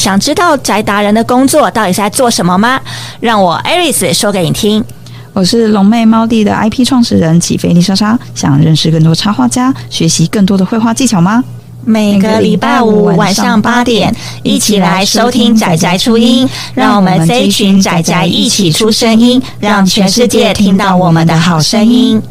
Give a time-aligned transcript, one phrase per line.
[0.00, 2.80] 想知道宅达人的工作到底是在做什么吗？
[3.20, 4.82] 让我 Aris 说给你听。
[5.34, 11.44] 我是龙妹猫弟的 IP 创始人起飞丽莎莎，想认识更多插画家，学习更多的绘画技巧吗？
[11.84, 14.10] 每个礼拜五晚上八点，
[14.42, 22.22] 一起来收听宅宅初音，让我们这一群宅宅一起出声音，让全世界听到我们的好声音。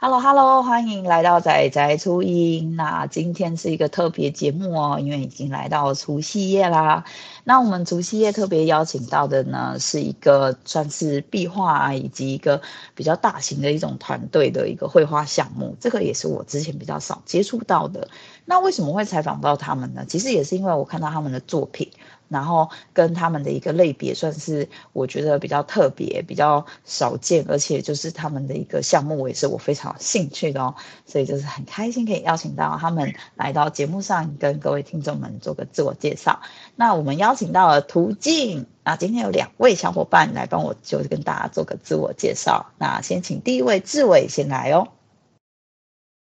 [0.00, 2.76] Hello Hello，欢迎来到仔仔初音。
[2.76, 7.04] 那今天是一个特别节目哦，因为已经来到除夕夜啦。
[7.42, 12.62] 那我们除夕夜特别邀请到的呢，是一个算是壁画啊以及一个
[12.94, 15.76] 比较大型的一种团队的一个绘画项目。
[15.80, 18.06] 这个也是我之前比较少接触到的。
[18.44, 20.04] 那为什么会采访到他们呢？
[20.06, 21.90] 其实也是因为我看到他们的作品。
[22.28, 30.74] 然后跟他们的一个类别算是我觉得比较特别、比较少见，而且就是他们的一个项目，也是我非常兴趣的哦。
[31.06, 36.40] 所以就是很开心可以邀请到他们来到节目上，跟各位听众们做个自我介绍。
[36.76, 42.66] 那我们邀请到了途径，那今天有两位小伙伴来帮我，就跟大家做个自我介绍。
[42.78, 44.88] 那先请第一位志伟先来哦。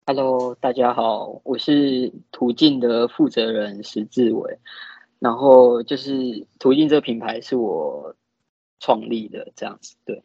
[0.07, 4.57] Hello，大家好，我是途径的负责人石志伟。
[5.21, 8.15] 然后就是途径这个品牌是我
[8.79, 10.23] 创立的，这样子对。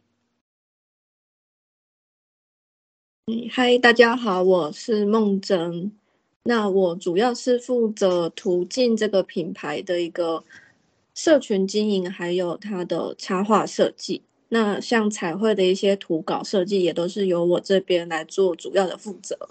[3.51, 5.95] 嗨，大家好，我是梦真。
[6.41, 10.43] 那我主要是负责途径这个品牌的一个
[11.13, 14.23] 社群经营，还有它的插画设计。
[14.49, 19.49] 那像彩绘的一些图稿设计，也都是由我这边来做主要的负责。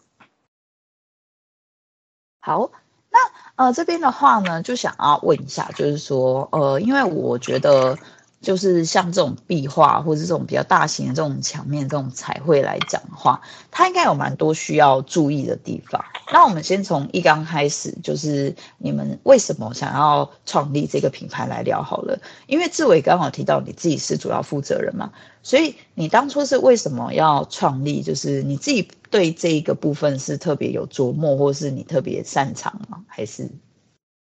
[2.41, 2.73] 好。
[3.17, 7.99] 那呃，这边的话呢，就想要问一下，就是说，呃，因为我觉得，
[8.47, 13.41] 就是像这种壁画或者这种比较大型的这种墙面这种彩绘来讲的话，
[13.73, 16.01] 它应该有蛮多需要注意的地方。
[16.33, 22.17] 那我们先从一刚开始，就是你们为什么想要创立这个品牌来聊好了。
[22.47, 25.11] 因为志伟刚好提到你自己是主要负责人嘛，
[25.43, 28.01] 所以你当初是为什么要创立？
[28.01, 33.03] 就是你自己对这一个部分是特别有琢磨，或是你特别擅长吗？
[33.09, 33.51] 还是？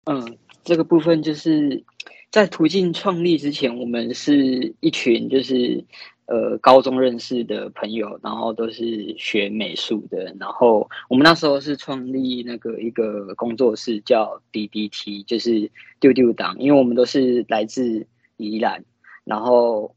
[0.05, 1.83] 嗯，这个部分就是
[2.31, 5.85] 在途径创立之前，我们是一群就是。
[6.29, 10.35] 呃，高中认识的朋友，然后都是学美术的。
[10.37, 15.71] 然后我们那时候是创立那个一个工作室，叫 DDT，就是
[16.01, 16.57] 丢丢党。
[16.59, 18.05] 因为我们都是来自
[18.35, 18.83] 宜兰，
[19.23, 19.95] 然后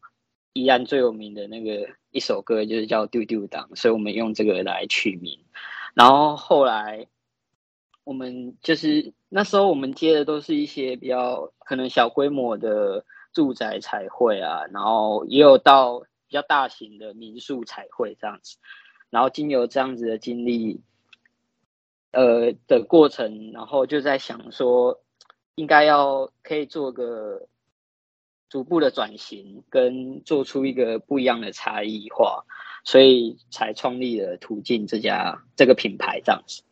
[0.53, 5.37] 宜兰最有名的那个一首歌就是叫丢丢党，所以我们用这个来取名。
[5.95, 7.09] 然后后来
[8.05, 16.03] 我们就是那时候我们接的都是一些比较可能小规模的住宅彩绘啊，然后也有到。
[16.31, 18.59] 比较大型的民宿彩绘这样子，
[19.11, 20.81] 然后经由这样子的经历，
[22.13, 25.01] 呃的过程，然后就在想说，
[25.57, 27.49] 应该要可以做个
[28.49, 32.45] 逐步的转型，跟做出一个不一样的差异化，
[32.85, 36.63] 所以才创立了途径这家这个品牌这样子。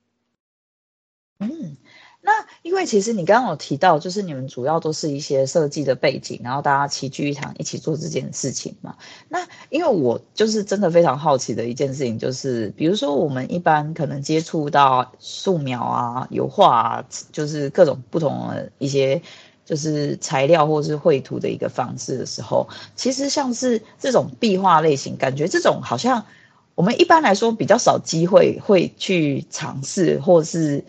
[1.40, 1.76] 嗯。
[2.20, 2.32] 那
[2.62, 8.96] 因为其实你刚刚有提到，就是你们主要都是一些设计的背景，然后大家齐聚一堂一起做这件事情嘛。
[9.28, 19.22] 那因为我就是真的非常好奇的一件事情，就是比如说我们一般可能接触到素描啊、油画啊，就是各种不同的一些
[19.64, 26.26] 就是材料或是绘图的一个方式的时候，其实像是这种壁画类型，感觉这种好像
[26.74, 30.84] 我们一般来说比较少机会会去尝试，或是。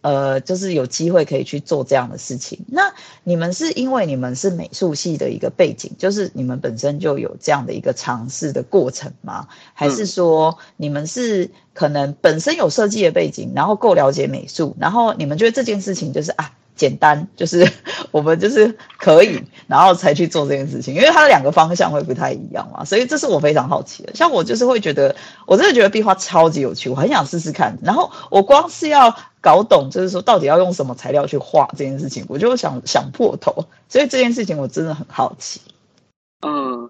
[0.00, 2.58] 呃，就是有机会可以去做这样的事情。
[2.68, 2.92] 那
[3.24, 9.48] 你们是因为你们是美术系的一个背景，就是你们本身就有这样的一个尝试的过程吗？
[9.74, 16.52] 还是说你们是可能本身有设计的背景，然后够了解美术，然后你们觉得这件事情就是啊？
[16.78, 17.70] 简单就是
[18.12, 24.14] 我们就是可以，然后才去做这件事情，因为它的两个方向会不太一样嘛，所以这是我非常好奇的。
[24.14, 25.14] 像我就是会觉得，
[25.44, 27.76] 我真的觉得壁画超级有趣，我很想试试看。
[27.82, 33.66] 然后我光是要搞懂，就是说到底要用什么材料去画这件事情，我就想想破头。
[33.88, 35.60] 所以这件事情我真的很好奇。
[36.46, 36.88] 嗯，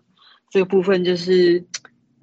[0.51, 1.65] 这个部分就是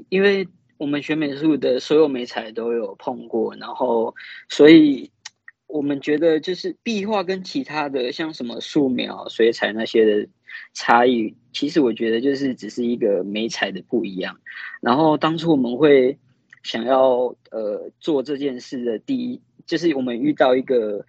[0.09, 0.47] 因为
[0.77, 4.13] 我们学美术的所有美材都有碰过，然后
[4.47, 5.09] 所以。
[5.67, 10.29] 我们觉得就是壁画跟其他的像什么素描、水彩那些的
[10.73, 14.39] 差异，其实我觉得就是只是一个媒材的不一样。
[14.81, 16.17] 然后当初我们会
[16.63, 21.05] 想要呃做这件事的第一，就是我们遇到一个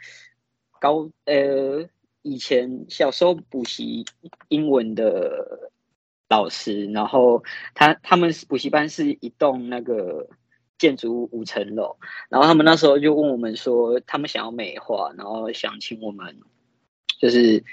[0.81, 1.89] 高呃
[2.23, 4.05] 以前小时候补习
[4.49, 5.71] 英文的
[6.29, 7.45] 老师，然后
[7.75, 10.29] 他他们补习班是一栋那个
[10.79, 11.97] 建筑五层楼，
[12.29, 16.41] 然后他们那时候就问我们说，他们想要美化，然后想请我们
[17.19, 17.65] 就是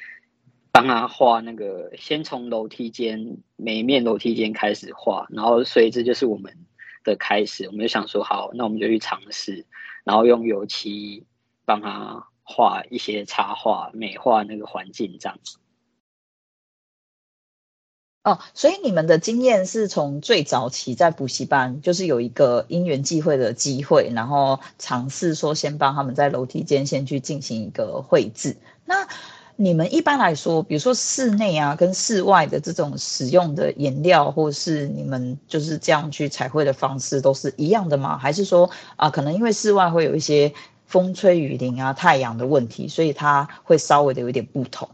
[0.71, 6.65] 帮他画那个，先从楼梯间每一面楼梯间开始画，然后所以这就是我们
[7.03, 7.65] 的开始。
[7.65, 9.65] 我们就想说，好，那我们就去尝试，
[10.03, 11.25] 然后用油漆
[11.65, 15.57] 帮他画一些插画，美化那个环境这样子。
[18.23, 28.55] 哦，所以你们的经验是从最早期在补习班，就是有一个因缘际会的机会，然后尝试说先帮他们在楼梯间先去进行一个绘制。
[28.85, 29.05] 那
[29.57, 38.17] 你们一般来说，比如说室内啊跟室外的这种使用的颜料，或是你们就是这样去彩绘的方式，都是一样的吗？
[38.17, 40.53] 还是说啊，可能因为室外会有一些
[40.87, 44.87] 风吹雨淋啊、太阳的问题，所以它会稍微的有点不同？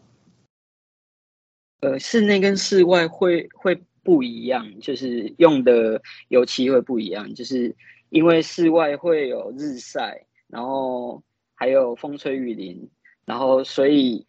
[1.82, 7.74] 呃，室内跟室外会会不一样，就是用的油漆会不一样，就是
[8.10, 11.24] 因为室外会有日晒，然后
[11.56, 12.90] 还有风吹雨淋，
[13.24, 14.26] 然后所以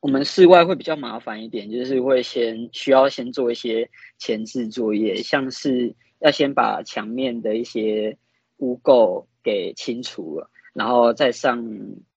[0.00, 8.16] 我们室外会比较麻烦一点，就是会先需要先做一些前置作业，像是要先把墙面的一些
[8.58, 11.62] 污垢给清除了，然后再上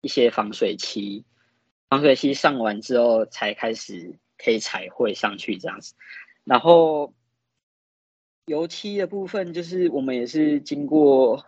[0.03, 1.25] 一些防水漆，
[1.89, 4.19] 防水漆上完之后才开始。
[4.39, 5.95] 可以彩绘上去这样子，
[6.45, 7.13] 然后
[8.45, 11.45] 油漆的部分就是我们也是经过，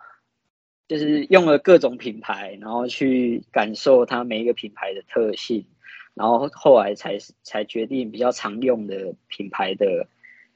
[0.89, 5.67] 就是用了各种品牌，然后去感受它每一个品牌的特性，
[6.15, 10.09] 然后后来才才决定比较常用的品牌的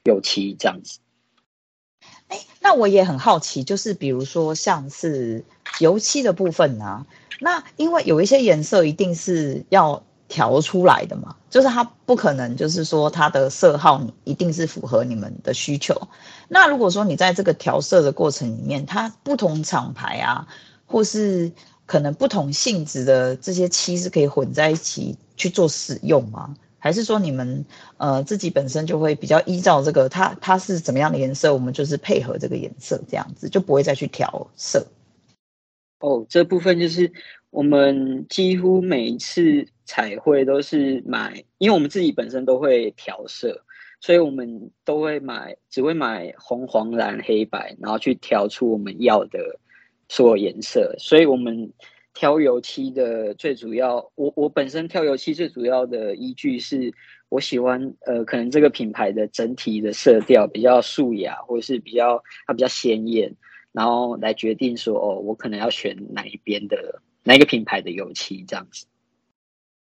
[0.04, 1.00] 油漆这样子。
[2.28, 5.44] 哎，那我也很好奇，就是比如说像是
[5.80, 7.06] 油漆的部分呢、啊，
[7.40, 10.02] 那因为有一些颜色一定是要。
[10.32, 16.08] 调出来的嘛，就是它不可能，就是说它的色号一定是符合你们的需求。
[16.48, 20.48] 那如果说你在这个调色的过程里面，它不同厂牌啊，
[20.86, 21.52] 或是
[21.84, 26.56] 可能不同性质的这些漆是可以混在一起去做使用吗？
[26.78, 27.66] 还是说你们
[27.98, 34.86] 呃自己本身就会比较依照这个它它是怎么样的颜色，我们就是配合这个颜色这样子，就不会再去调色。
[36.00, 37.12] 哦，这部分就是
[37.50, 39.68] 我们几乎每一次。
[39.92, 43.62] 彩绘都是买，因为我们自己本身都会调色，
[44.00, 49.38] 所以我们都会买，只会买红、黄、蓝、黑、白，然后去调出我们要的
[50.08, 50.94] 所有颜色。
[50.98, 51.70] 所以我们
[52.14, 56.90] 挑油漆的最主要，我我本身挑油漆最主要的依据是，
[57.28, 63.30] 我喜欢呃，可能这个品牌的整体的色调比较素雅，或者是比较它比较鲜艳，
[63.72, 68.86] 然后来决定说哦，我可能要选哪一边的哪一个品牌的油漆这样子。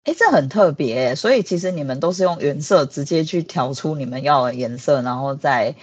[0.04, 5.76] 哎，这很特别，所以其实你们都是用原色直接去调出你们要的颜色，然后再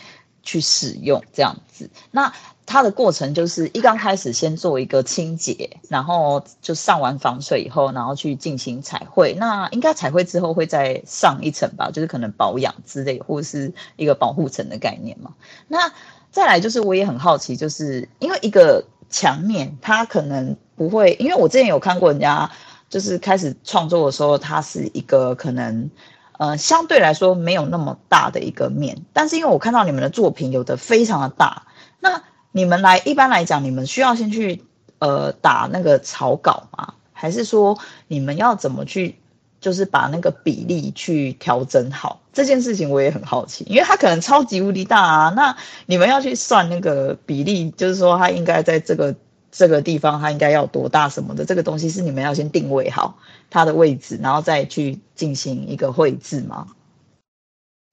[0.42, 1.88] 去使用这样子。
[2.10, 2.32] 那
[2.66, 9.34] 它的过程就是一刚开始先做一个清洁，然后就上完防水以后，然后去进行彩绘。
[9.34, 15.32] 那应该彩绘之后会再上一层吧，就是可能保养之类，或是一个保护层的概念嘛。
[15.68, 15.92] 那
[16.32, 22.50] 再来就是我也很好奇，就是因为一个墙面它可能不会，因为我之前有看过人家。
[22.88, 25.90] 就是开始创作的时候，它是一个可能，
[26.38, 28.96] 呃，相对来说没有那么大的一个面。
[29.12, 31.66] 但是因为我看到你们的作品有的非常的大，
[32.00, 34.64] 那你们来一般来讲，你们需要先去
[35.00, 36.94] 呃打那个草稿吗？
[37.12, 39.18] 还是说你们要怎么去，
[39.60, 42.20] 就是把那个比例去调整好？
[42.32, 45.32] 这件事情我也很好奇，因为它可能超级无敌大啊。
[45.36, 45.54] 那
[45.84, 49.14] 你们要去算那个比例，就是说它应该在这个。
[49.50, 56.68] 这个地方它应该要多大什么的，这个东西是你们要先定位好它的位置，然后再去进行一个绘制吗？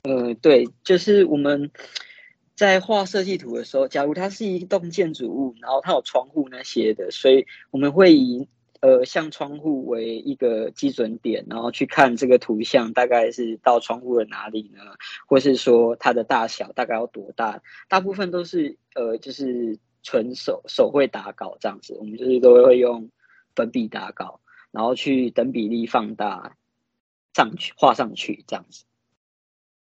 [0.03, 1.71] 呃，对，就是我们
[2.55, 8.47] 在画设计图的时候，假如它是一栋建筑物，然后它有窗户那些的，所以我们会以
[8.81, 14.81] 呃像窗户为一个基准点，然后去看这个图像大概是到窗户的哪里呢？
[15.25, 17.61] 或是说它的大小大概要多大？
[17.87, 19.79] 大部分都是呃就是。
[20.05, 23.09] 纯手手绘打稿这样子，我们就是都会用
[23.55, 26.55] 粉笔打稿，然后去等比例放大
[27.33, 28.83] 上去画上去这样子。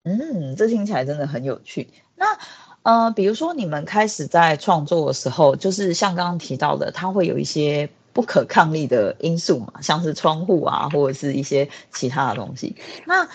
[0.04, 1.88] 嗯，这听起来真的很有趣。
[2.16, 2.38] 那
[2.84, 12.76] 呃，比如说你们开始在创作的时候，就是像刚刚提到的，它会有一些不可抗力的因素嘛，像是窗户啊，或者是一些其他的东西。
[13.06, 13.30] 那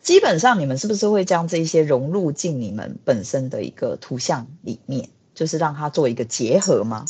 [0.00, 5.08] 基本上你们是不是会将这些融入进你们本身的一个图像里面？
[5.36, 7.04] 就是让它做一个结合吗？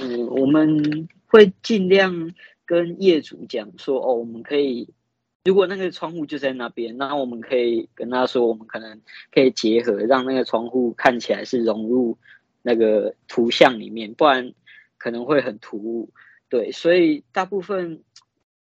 [0.00, 2.32] 嗯，我们会尽量
[2.64, 4.88] 跟业主讲说，哦，我们可以，
[5.44, 9.00] 如果那个窗户就在那边，那我们可以跟他说，我们可能
[9.32, 12.16] 可以结合，让那个窗户看起来是融入
[12.62, 14.52] 那个图像里面，不然
[14.96, 16.10] 可能会很突兀。
[16.48, 18.02] 对，所以大部分，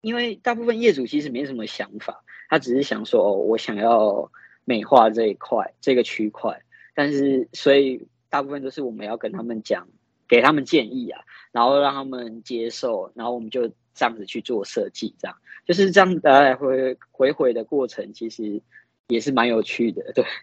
[0.00, 4.30] 因为大部分业主其实没什么想法，他只是想说，哦，我想要
[4.64, 6.62] 美化这一块这个区块，
[6.94, 9.88] 但是所以大部分都是我们要跟他们讲，
[10.26, 11.20] 给他们建议啊，
[11.52, 15.36] 然后让他们接受，然后我们就这样子去做设计，这样
[15.66, 18.62] 就是这样来来回回回的过程，其实
[19.06, 20.24] 也是蛮有趣的，对。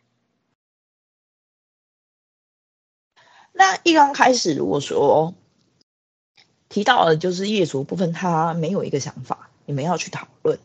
[3.53, 5.33] 那一刚开始，如果说
[6.69, 10.59] 提到了就是业主部分，他没有一个想法，你们要去讨论。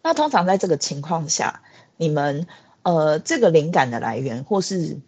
[0.00, 1.64] 那通常在这个情况下，
[1.96, 2.46] 你们
[2.84, 5.00] 呃这个灵感的来源，或是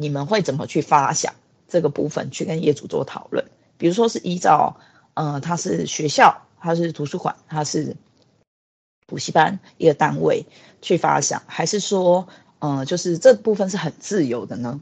[0.00, 1.34] 你们会怎么去发想
[1.68, 3.44] 这个部分，去跟业主做讨论？
[3.76, 4.80] 比如说是依照
[5.12, 7.94] 呃他是学校，他是图书馆，他是
[9.06, 10.46] 补习班一个单位
[10.80, 12.26] 去发想，还是说
[12.60, 14.80] 呃就是这部分是很自由的呢？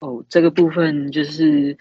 [0.00, 1.78] 哦，这个部分就是，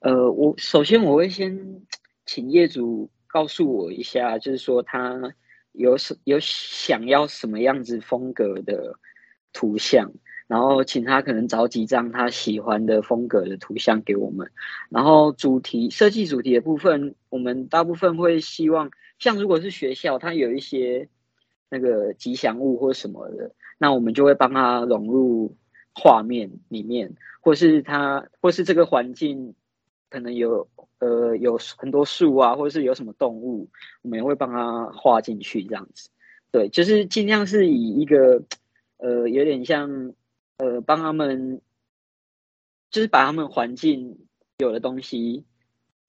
[0.00, 1.82] 呃，我首先我会先
[2.26, 5.32] 请业主告诉我一下，就是说他
[5.70, 8.98] 有什有想要什么样子风格的
[9.52, 10.10] 图像，
[10.48, 14.50] 然后请他可能找几张他喜欢的风格的图像给我们，
[14.88, 18.90] 然后主题设计主题的部分，我们大部分会希望，
[19.20, 21.08] 像如果是学校，它有一些
[21.70, 25.54] 那个吉祥物或什么的，那我们就会帮他融入
[25.94, 27.14] 画面里面。
[27.40, 29.54] 或是它，或是这个环境
[30.10, 33.70] 可能有呃有很多树啊，或者是有什么动物，
[34.02, 36.10] 我们也会帮它画进去这样子。
[36.50, 38.42] 对，就是尽量是以一个
[38.98, 40.12] 呃有点像
[40.58, 41.60] 呃帮他们，
[42.90, 44.18] 就是把他们环境
[44.58, 45.44] 有的东西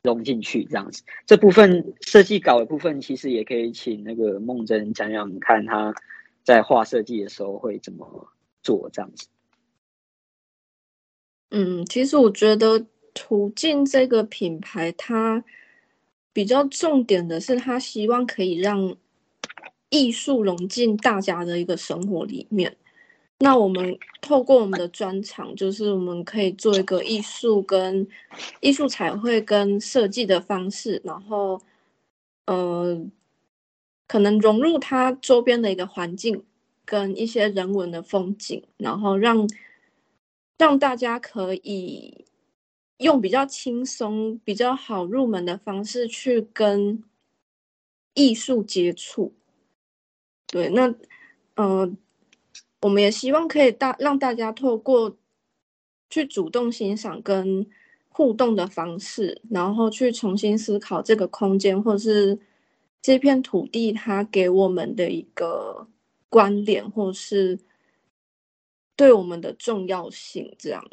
[0.03, 1.03] 融进去这样子。
[1.25, 5.93] 这部分设计稿的部分，其实也可以请那个梦真讲讲看他
[6.43, 8.27] 在画设计的时候会怎么
[8.61, 9.27] 做这样子。
[11.51, 15.43] 嗯，其实我觉得途径这个品牌，它
[16.31, 18.95] 比较重点的是，它希望可以让
[19.89, 22.77] 艺术融进大家的一个生活里面。
[23.39, 28.07] 那我们透过我们的专场，就是我们可以做一个艺术跟
[28.61, 31.61] 艺术彩绘跟设计的方式，然后，
[32.45, 33.05] 呃，
[34.07, 36.43] 可能融入它周边的一个环境
[36.85, 39.47] 跟一些人文的风景，然后让。
[40.59, 42.25] 让大家可以
[42.97, 47.01] 用比较轻松、比较好入门的方式去跟
[48.13, 49.33] 艺术接触。
[50.47, 50.93] 对，那
[51.55, 51.89] 呃，
[52.81, 55.17] 我们也希望可以大让大家透过
[56.09, 57.65] 去主动欣赏跟
[58.07, 62.39] 互动的方式，然后去重新思考这个空间或者是
[63.01, 65.87] 这片土地它给我们的一个
[66.29, 67.59] 观点，或是。
[68.95, 70.83] 对我们的重要性，这样，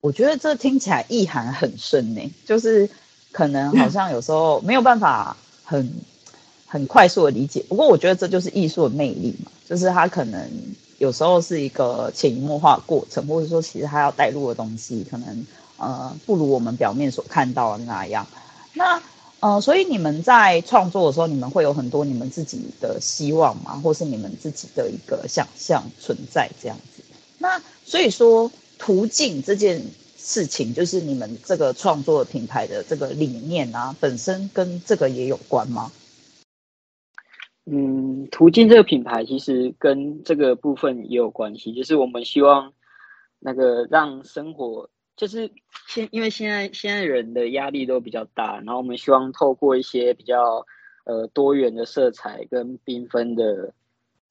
[0.00, 2.90] 我觉得这听起来意涵很深呢，就是
[3.30, 5.88] 可能好像有时候没有办法很
[6.74, 7.64] 很快速的理解。
[7.68, 10.50] 不过我觉得这就是艺术的魅力嘛，就是它可能
[10.98, 18.26] 有时候是一个潜移默化的过程，或者说其实它要带入的东西，可能呃不如我们表面所看到的那样。
[18.72, 19.00] 那。
[19.40, 23.78] 呃，所以你们在创作的时候，你们会有很多你们自己的希望吗？
[23.84, 27.02] 或是你们自己的一个想象存在这样子？
[27.36, 29.84] 那所以说，途径这件
[30.16, 35.92] 事情，就是你们这个创作品牌的这个理念啊，本身跟这个也有关吗？
[37.66, 42.72] 嗯，途径这个品牌其实跟这个部分也有关系，就是我们希望
[43.38, 44.90] 那个让生活。
[45.16, 45.48] 就是
[45.86, 50.66] 现，因为现在现在人的压力都比较大，然后我们希望透过一些比较
[51.04, 53.72] 呃多元的色彩跟缤纷的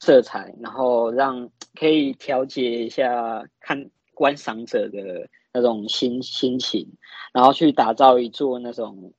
[0.01, 1.49] 色彩，然后让
[1.79, 6.85] 可以调节一下看观赏者的那种心心情，
[7.31, 9.13] 然后去打造一座那种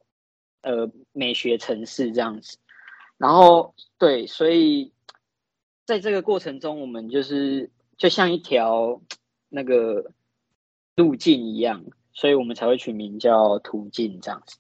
[0.61, 2.59] 呃美学城市这样子。
[3.17, 4.93] 然后对，所以
[5.87, 9.01] 在这个过程中，我们就是就像一条
[9.49, 10.13] 那个。
[10.97, 11.83] 路径一样，
[12.13, 14.59] 所以我们才会取名叫途径这样子。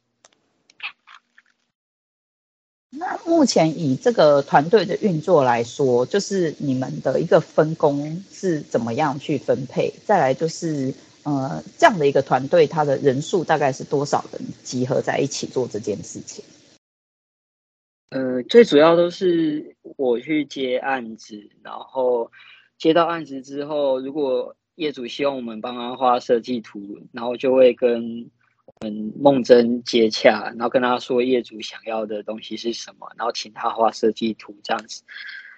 [2.90, 9.94] 那目前以这个团队的运作来说，就是你们的一个分工是怎么样去分配？
[10.04, 16.44] 再来就是，呃，这样的一个团队，它的人数大概是多少人集合在一起做这件事情？
[18.14, 22.30] 呃，最主要都是我去接案子，然后
[22.78, 28.30] 接到案子之后，如果业主希望我们帮他画设计图，然后就会跟
[28.66, 35.02] 我们梦真接洽，然后跟他说业主想要的东西是什么，然后请他画设计图这样子。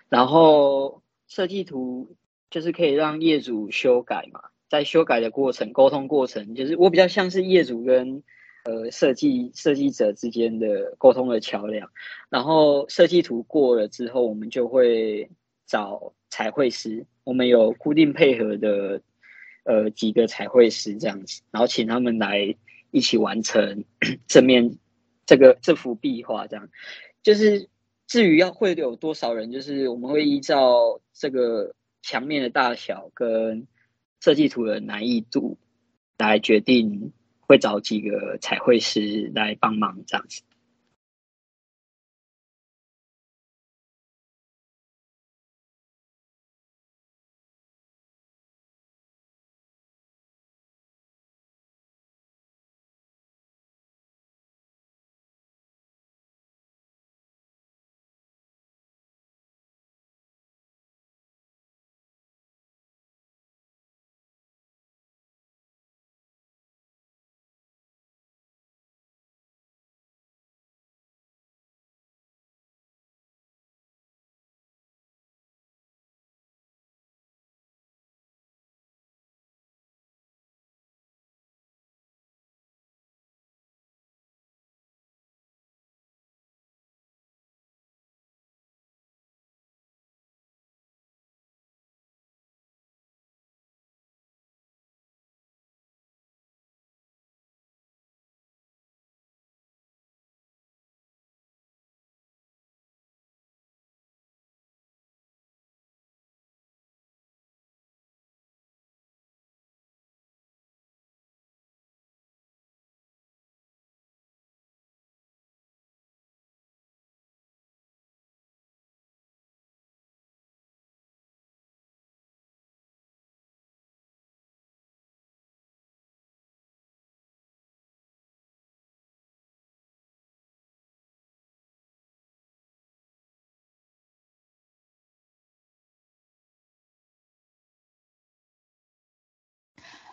[0.08, 2.16] 然后设计图
[2.48, 8.22] 就是可以让业主修改嘛，在修改的过程、沟通过程，就是我比较像是业主跟
[8.66, 11.90] 呃设计设计者之间的沟通的桥梁。
[12.28, 15.30] 然后设计图过了之后，我们就会
[15.66, 19.00] 找彩绘师，我们有固定配合的
[19.64, 22.54] 呃几个彩绘师这样子，然后请他们来
[22.90, 23.84] 一起完成
[24.28, 24.76] 正面
[25.24, 26.68] 这个这幅壁画，这样
[27.22, 27.68] 就是。
[28.08, 33.66] 至于要会有多少人，就是我们会依照这个墙面的大小跟
[34.20, 35.58] 设计图的难易度
[36.16, 37.10] 来决定，
[37.46, 40.42] 会找几个彩绘师来帮忙这样子。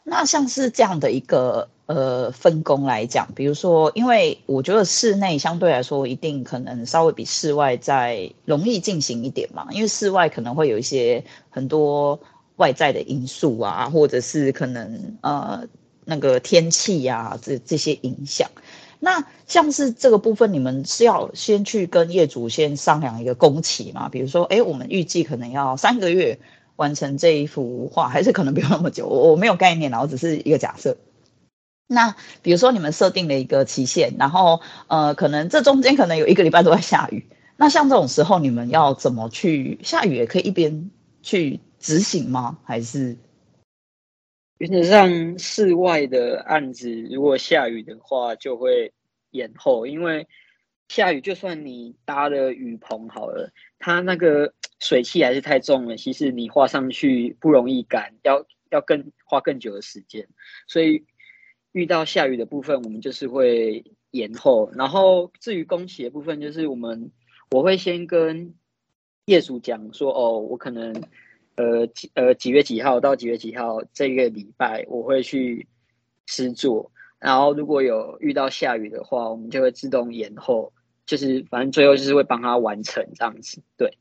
[0.04, 12.20] 那像是这样的一个呃分工来讲，比如说，因为我觉得室内相对来说一定可能稍微比室外再容易进行一点嘛，因为室外可能会有一些很多
[12.58, 15.63] 外在的因素啊，或者是可能呃
[16.04, 18.50] 那个天气呀这这些影响。
[19.00, 24.10] 那像是这个部分，你们是要先去跟业主先商量一个工期嘛？
[24.10, 26.38] 比如说，哎，我们预计可能要三个月。
[26.76, 29.08] 完成这一幅画， 还是可能不用那么久。
[29.08, 30.98] 我我没有概念，然后只是一个假设。
[31.88, 37.26] 那比如说你们设定了一个期限，然后呃，可能这中间可能有一个礼拜都在下雨。
[37.58, 39.80] 那像这种时候，你们要怎么去？
[39.84, 40.90] 下雨也可以一边
[41.22, 42.58] 去执行吗？
[42.64, 43.18] 还是
[44.58, 48.94] 原则上室外的案子，如果下雨的话，就会
[49.32, 50.28] 延后，因为。
[50.90, 55.96] 下雨，就算你搭了雨棚好了，它那个水汽还是太重了。
[55.96, 60.28] 其实你画上去不容易干，要要更花更久的时间。
[60.67, 61.06] 所以
[61.72, 64.69] 遇到下雨的部分，我们就是会延后。
[64.76, 67.12] 然后至于工期的部分，就是我们
[67.50, 68.54] 我会先跟
[69.26, 70.93] 业主讲说，哦，我可能
[71.56, 75.65] 呃几呃几月几号到几月几号这个礼拜我会去
[76.26, 76.91] 施作。
[77.19, 80.74] 然后如果有遇到下雨的话，我们就会自动延后。
[81.06, 83.98] 就是反正最后就是会帮他完成这样子，对。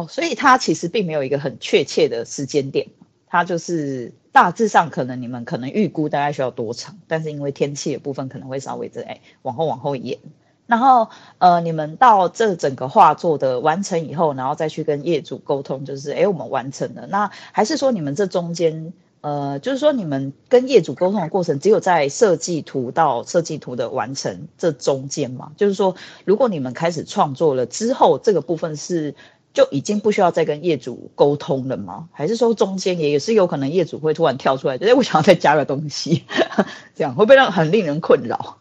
[0.00, 2.86] 哦，所以它其实并没有一个很确切的时间点，
[3.26, 10.18] 它就是大致上可能你们可能预估大概需要多长，但是因为天气的部分可能会稍微在、欸、往后往后延。
[10.66, 11.08] 然后
[11.38, 17.06] 呃，你们到这整个画作的完成以后，然后再去跟业主沟通，就是哎、我们完成了。
[17.08, 18.92] 那还是说你们这中间？
[19.22, 25.52] 呃，就是说，你们跟业主沟通的过程，只有在设计图到设计图的完成这中间吗？
[25.58, 29.14] 就是说，如果你们开始创作了之后，这个部分是
[29.52, 32.08] 就已经不需要再跟业主沟通了吗？
[32.12, 36.24] 还是说中间也是有可能业主会突然跳出来，哎，我想要再加个东西，
[36.94, 38.58] 这样会不会让很令人困扰？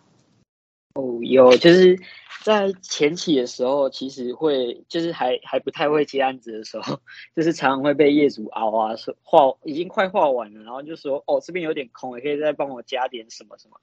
[0.95, 1.99] 哦，有，就是。
[2.41, 7.01] 在前期的时候，其实会就是还还不太会接案子的时候，
[7.35, 13.75] 就是常常会被业主熬啊，说画已经快画完了，然后就说哦，这边有点空，也可以再帮我加点什么什么。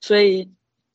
[0.00, 0.50] 所以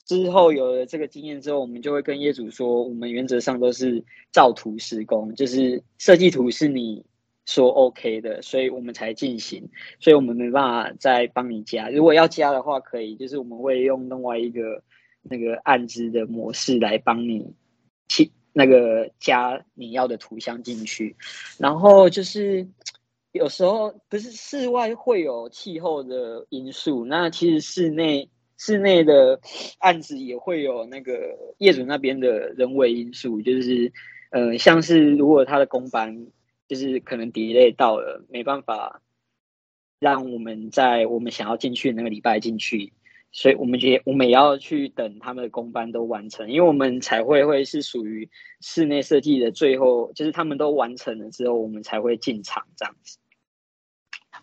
[0.06, 7.04] 之后有了这个经验之后，我们就会跟业主说，我们原则上都是照图施工，就是设计图是你
[7.46, 11.90] 说 OK 的，所以我们才进行，所以我们没办法再帮你加。
[11.90, 14.84] 如果要加的话，可以，就是我们会用另外一个。
[15.28, 17.52] 那个案子的模式来帮你，
[18.08, 21.16] 其那个加你要的图像进去，
[21.58, 22.68] 然后就是
[23.32, 29.40] 有时候不是室外会有气候的因素，那其实室内室内的
[29.80, 31.14] 案子也会有那个
[31.58, 33.92] 业主那边的人为因素，就是
[34.32, 36.28] 呃，像是如果他的工班
[36.68, 39.02] 就是可能 delay 到了，没办法
[40.00, 42.94] 让我们在我们想要进去那个礼拜进去。
[43.38, 48.30] 所以我们也我们也要去等他们的工班都完成，因为我们彩绘会是属于
[48.62, 53.18] 室内设计的最后，就是他们都完成了之后，我们才会进场这样子。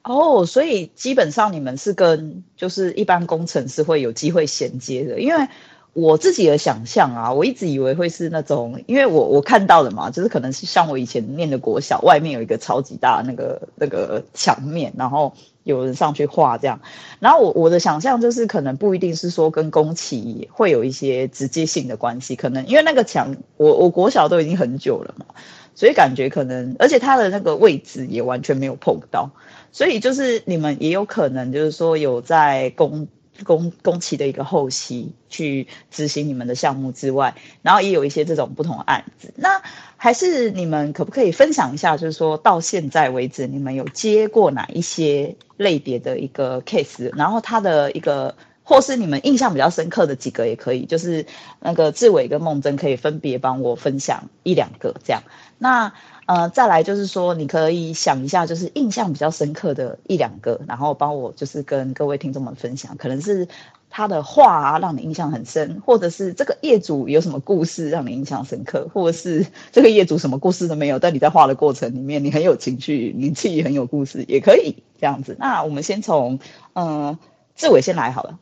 [0.04, 5.48] 哦，所以基本上你们是跟就是一般工程师会有机会衔接的，因为。
[5.94, 15.30] 我自己的想象啊，我一直以为会是那种，因为我我看到的嘛，就是可能是像我以前念的国小，外面有一个超级大那个那个墙面，然后
[15.64, 16.80] 有人上去画这样。
[17.20, 25.26] 然后我我的想象就是，可能不一定是说跟工期会有一些直接性的关系，可能因为那个墙，我我国小都已经很久了嘛，
[25.74, 29.30] 所以感觉可能，而且它的那个位置也完全没有碰到，
[29.72, 33.08] 所以就是你们也有可能就是说有在工。
[33.44, 39.32] 工工期的一个后期去执行你们的项目之外，然后也有一些这种不同的案子。
[39.36, 39.62] 那
[39.96, 47.10] 还是你们可不可以分享一下，就是说到现在为止，你们有接过哪一些类别的一个 case？
[47.16, 51.24] 然后他的一个，或是你们印象比较深刻的几个也可以，就是
[51.58, 55.22] 那个志伟跟梦真可以分别帮我分享一两个这样。
[55.56, 55.94] 那。
[56.32, 63.46] 呃，再来就是说，你可以想一下，就是印象比较深刻的一两个，然后帮我就是跟各位听众们分享，可能是
[63.90, 75.36] 他的画啊，让你印象很深，或者是这个业主有什么故事让你印象深刻，或者是这个业主什么故事都没有，但你在画的过程里面你很有情绪，你自己很有故事，也可以这样子。
[75.38, 76.38] 那我们先从
[76.72, 77.18] 呃
[77.56, 78.38] 志伟先来好了。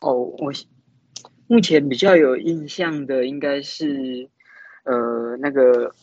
[0.00, 0.52] 哦，我
[1.46, 4.28] 目前比较有印象的应该是
[4.84, 5.94] 呃那个。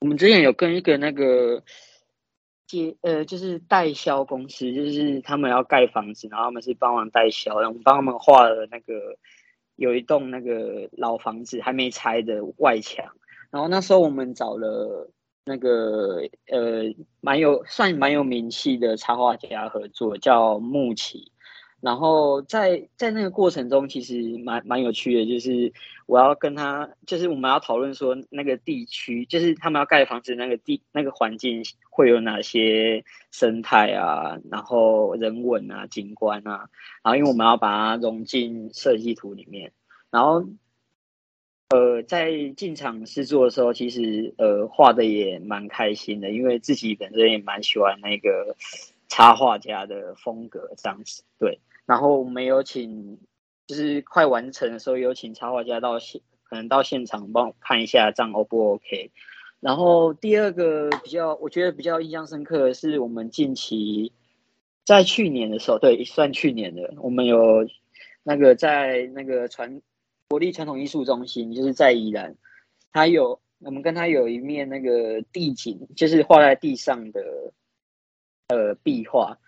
[0.00, 1.62] 我们之前有跟一个那个
[2.66, 9.18] 接呃，就是代销公司，就是他们要盖房子，然后他们是帮忙代销，然后我们帮他们画了那个
[9.76, 13.04] 有一栋那个老房子还没拆的外墙，
[13.50, 15.10] 然后那时候我们找了
[15.44, 21.32] 那个呃蛮有算蛮有名气的插画家合作，叫木奇。
[21.80, 25.72] 然后在在那个过程中，其实蛮蛮有趣的，就是
[26.04, 36.68] 我要跟他，就是我们要讨论说那个地区，就是他们要盖房子那个地那个环境会有哪些生态啊，然后人文啊、景观啊，
[37.02, 39.72] 然后因为我们要把它融进设计图里面，
[40.10, 40.44] 然后
[41.70, 48.54] 呃在进场试做的时候，其实呃画的也蛮开心的，因为自己本身也蛮喜欢那个
[49.08, 51.58] 插画家的风格这样子，对。
[51.90, 53.18] 然后我们有请，
[53.66, 59.10] 就是快完成的时候有请插画家到现，可能到现场帮我看一下这样 O 不 OK。
[59.58, 64.12] 然后第二个比较，我觉得比较印象深刻的是我们近期
[64.84, 67.66] 在去年的时候，对，算去年的，我们有
[68.22, 69.82] 那个在那个传
[70.28, 72.36] 国立传统艺术中心，就是在宜兰，
[72.92, 77.52] 他有我们跟他有一面那个地景，就是画在地上的
[78.46, 79.38] 呃壁画。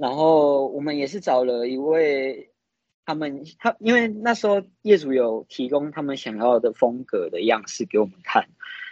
[0.00, 2.48] 然后我们也是找了一位，
[3.04, 8.48] 他们他因为那时候业主有提供他们想要的风格的样式给我们看，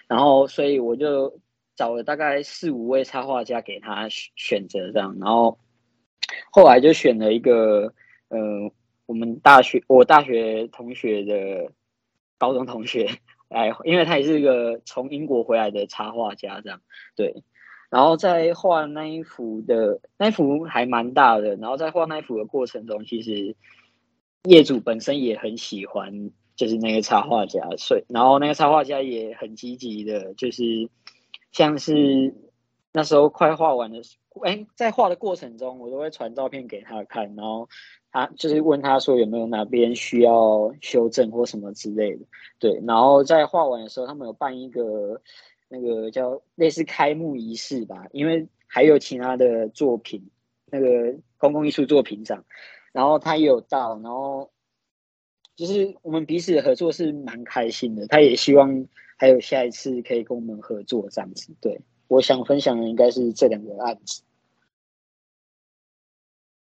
[0.06, 1.40] 然后所以我就
[1.74, 5.58] 找了大概四五位插画家给他选择这样，然后
[6.50, 7.94] 后来就选了一个，
[8.28, 8.70] 呃，
[9.06, 11.72] 我们大学我大学同学的
[12.36, 13.08] 高中同学
[13.48, 16.82] 来，因为他也是一个从英国回来的插画家这样，
[17.16, 17.42] 对。
[17.90, 23.56] 然后在画那一幅的那一幅还蛮大的，然后在画那一幅的过程中，其实
[24.44, 30.90] 业主本身也很喜欢，就是那个插画家，所以然后那个插画家也很积极的，就是
[31.50, 32.34] 像是
[32.92, 34.02] 那时候快画完的，
[34.42, 37.70] 哎，在画的过程中，我都会传照片给他看，然后
[38.12, 42.26] 他就是问他说有没有哪边需要修正或什么之类的，
[42.58, 45.22] 对，然后在画完的时候，他们有办一个。
[45.70, 50.30] 那个叫类似开幕仪式吧，因为还有其他的作品，
[50.64, 52.42] 那个公共艺术作品展，
[52.90, 54.50] 然后他也有到，然后
[55.56, 58.86] 就是我们彼此合作是蛮开心的，他也希望
[59.18, 61.52] 还有下一次可以跟我们合作这样子。
[61.60, 64.22] 对，我想分享的应该是这两个案子。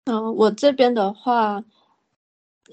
[0.04, 1.63] 嗯、我这边的话，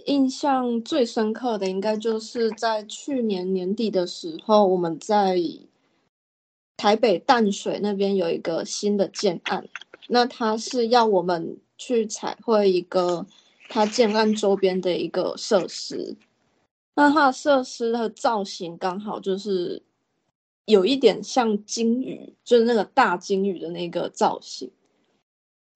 [0.06, 5.38] 印象最深刻的应该就是在去年年底的时候，我们在。
[6.76, 9.68] 台北淡水那边有一个新的建案，
[10.08, 13.26] 那他是要我们去彩绘一个
[13.68, 16.16] 他建案周边的一个设施。
[16.96, 19.82] 那它的设施的造型刚好就是
[20.64, 24.70] 有一点像鲸鱼，就是那个大鲸鱼的那个造型。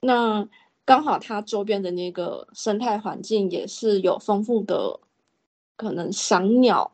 [0.02, 0.48] 那
[0.84, 5.00] 刚好它周边的那个生态环境也是有丰富的，
[5.76, 6.92] 可能赏鸟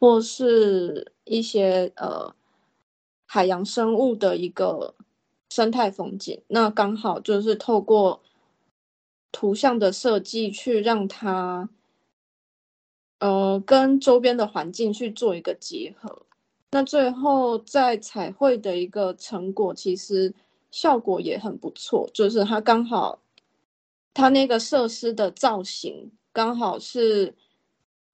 [0.00, 2.34] 或是一些呃
[3.28, 4.94] 海洋生物的一个
[5.50, 6.40] 生态风景。
[6.48, 8.22] 那刚好就是透过
[9.30, 11.68] 图像的设计去让它。
[13.20, 16.22] 呃，跟周边的环境去做一个结合，
[16.70, 20.32] 那最后在彩绘的一个成果，其实
[20.70, 22.08] 效果也很不错。
[22.14, 23.18] 就是它刚好，
[24.14, 27.34] 它那个设施的造型刚好是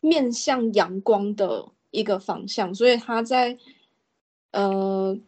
[0.01, 3.59] 面向阳光的一个方向，所以它在
[4.55, 5.19] 呃，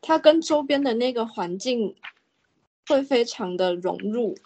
[0.00, 1.94] 它跟周边的那个环境
[2.88, 4.36] 会非常的融入，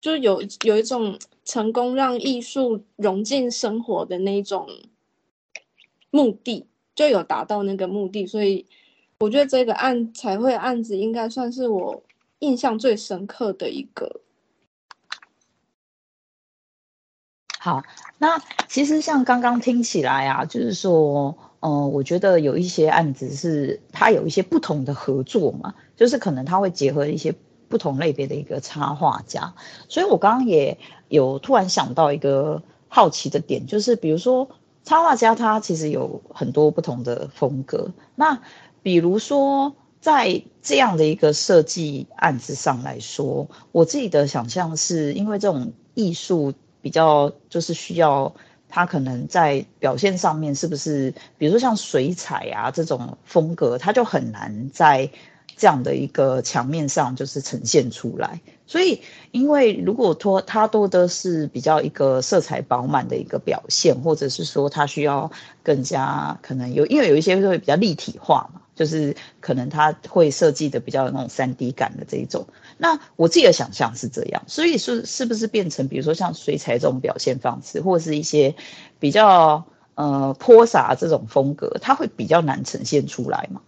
[0.00, 1.18] 就有有一种。
[1.42, 4.68] 成功让艺术融进生活的那种
[6.10, 8.66] 目的，就有达到那个目的，所以
[9.18, 12.04] 我觉得这个案彩绘案子应该算是我
[12.38, 14.20] 印象最深刻的一个。
[17.58, 17.82] 好，
[18.18, 27.34] 那其实像刚刚听起来啊，就是说，呃，我觉得有一些案子是它有一些不同的合作嘛，就是可能它会结合一些。
[27.70, 29.54] 不同类别的一个插画家，
[29.88, 34.48] 所以我刚刚也有突然想到一个好奇的点，就是比如说
[34.82, 38.36] 插画家他其实有很多不同的风格，那
[38.82, 48.34] 比如说在这样的一个设计案子上来说，我自己的想象是因为这种艺术比较就是需要
[48.70, 55.10] 他可能在表现上面是不是，比如说像水彩啊这种风格，他就很难在。
[55.56, 65.30] 这样的一个墙面上就是呈现出来，所以因为如果说它多的是比较一个色彩饱满的一个表现，或者是说它需要
[65.62, 72.46] 更加可能有，因为有一些会比较立体化嘛，就是可能它会设计的比较有那种三 D 感的这一种。
[72.82, 78.54] 那我自己的想象是这样，所以是是不是变成比如说像水彩这种表现方式，或者是一些
[78.98, 79.62] 比较
[79.96, 83.60] 呃泼洒这种风格，它会比较难呈现出来吗？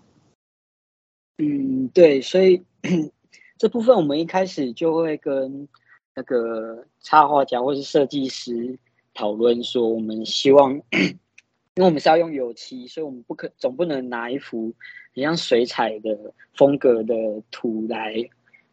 [1.36, 2.62] 嗯，对，所以
[3.58, 5.68] 这部分我们一开始就会跟
[6.14, 8.78] 那个插画家或是设计师
[9.12, 14.72] 讨论说，我们希望，因为我们是要用油漆，所以我们不可总不能拿一幅
[15.14, 17.14] 很像水彩的风格的
[17.50, 18.14] 图来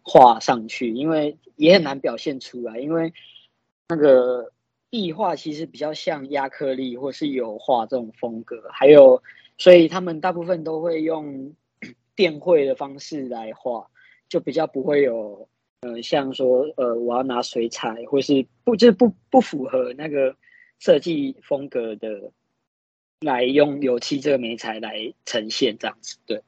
[0.09, 3.13] 画上去，因为也很难表现出来，因为
[3.87, 4.51] 那个
[4.89, 9.21] 壁画其实比较像亚克力或是油画这种风格，还有，
[9.57, 11.53] 所以他们大部分都会用。
[12.19, 13.87] 电绘的方式来画，
[14.27, 15.47] 就比较不会有，
[15.79, 20.35] 呃，像说，呃，我要拿水彩，或是不，就是不不符合那个
[20.79, 22.33] 设计风格的，
[23.21, 26.43] 来用油漆这个媒材来呈现这样子，对。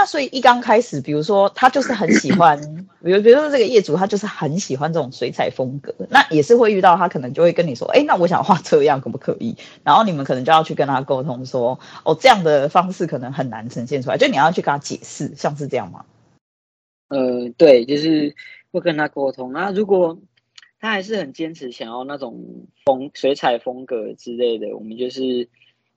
[0.00, 2.58] 那所以一刚开始，比如说他就是很喜欢，
[3.04, 9.54] 比 如比如说这个业主他就是很喜欢这种水彩风格，那也是会遇到他可能就会跟你说，哎，那我想画这样可不可以？
[9.84, 16.06] 然后你们可能就要去跟他沟通说，哦，这样的方式可能很难呈现出来，就你要去跟他解释，像是这样吗？
[17.08, 18.34] 呃，对，就是
[18.72, 19.52] 会跟他沟通。
[19.52, 20.18] 那如果
[20.78, 25.50] 他还是很坚持想要那种风水彩风格之类的，我们就是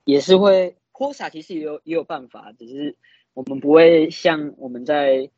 [0.03, 2.97] 也是会泼洒，其实也有也有办法，只是。
[3.33, 5.29] 我们不会像我们在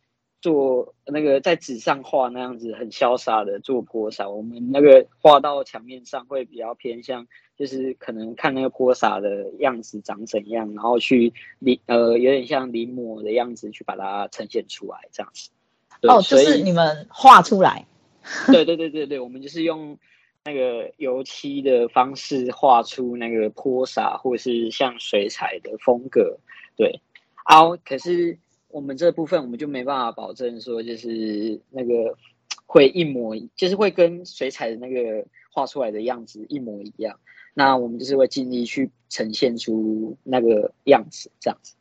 [0.42, 7.26] 做那个在纸上画那样子很潇洒的做泼洒，我们那个画到墙面上会比较偏向，
[7.58, 15.50] 就是可能看那个泼洒的样子长怎样，然后去临呃有点像临摹的样子去把它呈现出来这样子。
[16.04, 17.88] 哦，就是你们画出来。
[18.52, 19.98] 对对对对对，我们就是用
[20.44, 26.38] 那个油漆的方式画出那个泼洒或是像水彩的风格，
[26.76, 27.02] 对。
[27.48, 32.18] 好，可是我们这部分我们就没办法保证说，就是那个
[32.66, 37.20] 会一模，就是会跟水彩的那个画出来的样子一模一样。
[37.54, 41.76] 那我们就是会尽力去呈现出那个样子，这样子。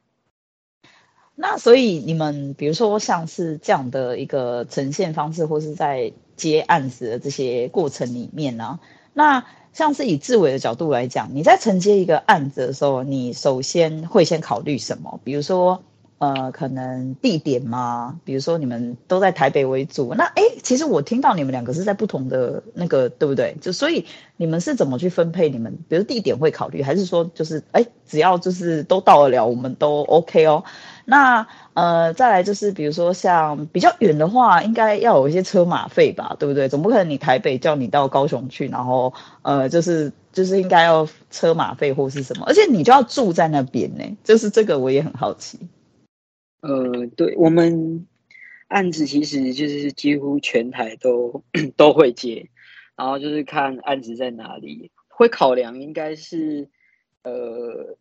[1.35, 8.81] 那所以你们比如说像是这样的一个呈现方式，或是在接案子的这些过程里面呢，
[9.15, 9.47] 那。
[9.75, 15.21] 像是以志伟的角度来讲，你在承接一个案子的时候，你首先会先考虑什么？
[15.25, 15.83] 比如说，
[16.19, 18.21] 呃，可能地点吗？
[18.25, 23.57] 比如说你们都在台北为主，那哎，其实我听到你们两个是在不同的那个，对不对？
[23.61, 24.07] 就所以
[24.37, 25.49] 你们是怎么去分配？
[25.51, 30.63] 你们比如地点会考虑，还是说就是哎，只要就是都到得了，我们都 OK 哦。
[31.05, 36.69] 那呃，再来就是比如说像比较远的话，应该要有一些车马费吧，对不对？
[36.69, 45.59] 总不可能你台北叫你到高雄去，然后呃，就是就是应该要车马费或是什么，而且你就要住在那边呢，就是这个我也很好奇。
[46.61, 48.07] 呃，对，我们
[48.69, 51.43] 案子其实就是几乎全台都
[51.77, 52.49] 都会接，
[52.97, 56.69] 然后就是看案子在哪里，会考量应该是
[57.25, 57.97] 呃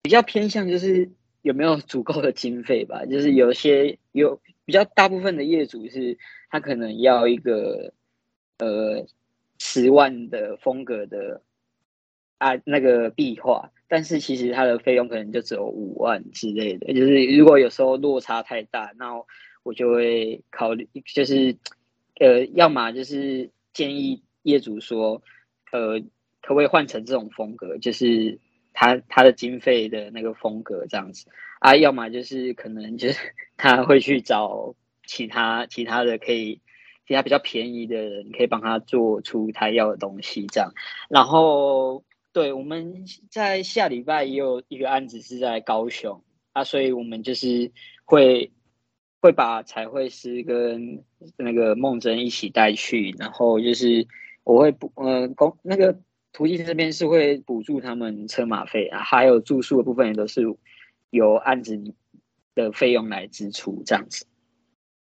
[0.00, 1.10] 比较偏向就是
[1.46, 6.18] 有没有足够的经费吧， 就是有些有比较大部分的业主是
[6.50, 7.92] 他可能要一个
[8.58, 9.06] 呃
[9.58, 11.42] 十万的风格的
[12.38, 13.70] 啊那个壁画。
[13.88, 19.12] 但是其实它的费用可能就只有五万之类的，就是如果有时候落差太大，那
[19.62, 21.56] 我就会考虑，就是
[22.18, 25.22] 呃，要么就是建议业主说，
[25.70, 26.00] 呃，
[26.42, 28.40] 可不可以换成这种风格，就是
[28.76, 31.26] 他他的经费的那个风格这样子
[31.58, 33.18] 啊，要么就是可能就是
[33.56, 36.60] 他会去找其他其他的可以
[37.08, 40.72] 其他比较便宜的人，可以帮他做出他要的东西这样，
[41.08, 42.04] 然后。
[42.36, 47.72] 对，我们在下礼拜也有一个案子是在高雄啊，所以我们就是
[48.04, 48.52] 会
[49.22, 51.02] 会把彩绘师跟
[51.38, 54.06] 那个梦真一起带去，然后就是
[54.44, 55.98] 我会不呃公那个
[56.36, 60.42] 途径这边是会补助他们车马费啊，还有住宿的部分也都是
[61.08, 61.80] 由案子
[62.54, 64.26] 的费用来支出这样子。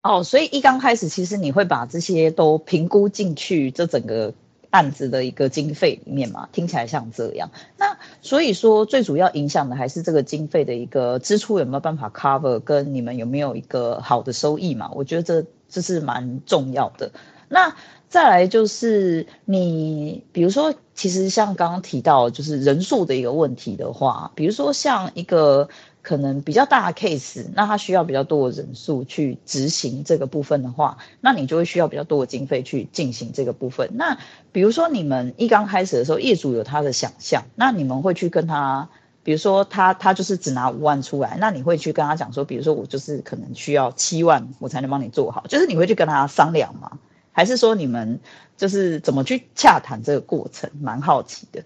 [0.03, 4.33] 哦，所以一刚开始其实你会把这些都评估进去，这整个。
[4.73, 7.51] 案子的一个经费里面嘛，听起来像这样。
[7.77, 14.89] 那所以说，最主要影响的还是这个经费的一个支出有没有办法 cover，跟你们有没有一个好的收益嘛？
[14.95, 17.11] 我觉得这这是蛮重要的。
[17.49, 17.75] 那
[18.13, 25.67] 再来就是你，比如说，其实像刚刚提到，就是人数的一个问题的话，比如说像一个。
[26.03, 33.89] 可能比较大的 case，那他需要比较多的人数去执行这个部分的话，那你就会需要比较多的经费去进行这个部分。
[33.93, 34.17] 那
[34.51, 38.89] 比如说你们一刚开始的时候，业主有他的想象，那你们会去跟他，
[39.23, 46.99] 比如说他他就是只拿五万出来，那你会去跟他讲说，比如说我就是可能需要七万，我才能帮你做好，就是你会去跟他商量吗？
[47.33, 48.17] 还是说你们
[48.55, 50.71] 就是怎么去洽谈这个过程？
[50.81, 51.61] 蛮好奇的。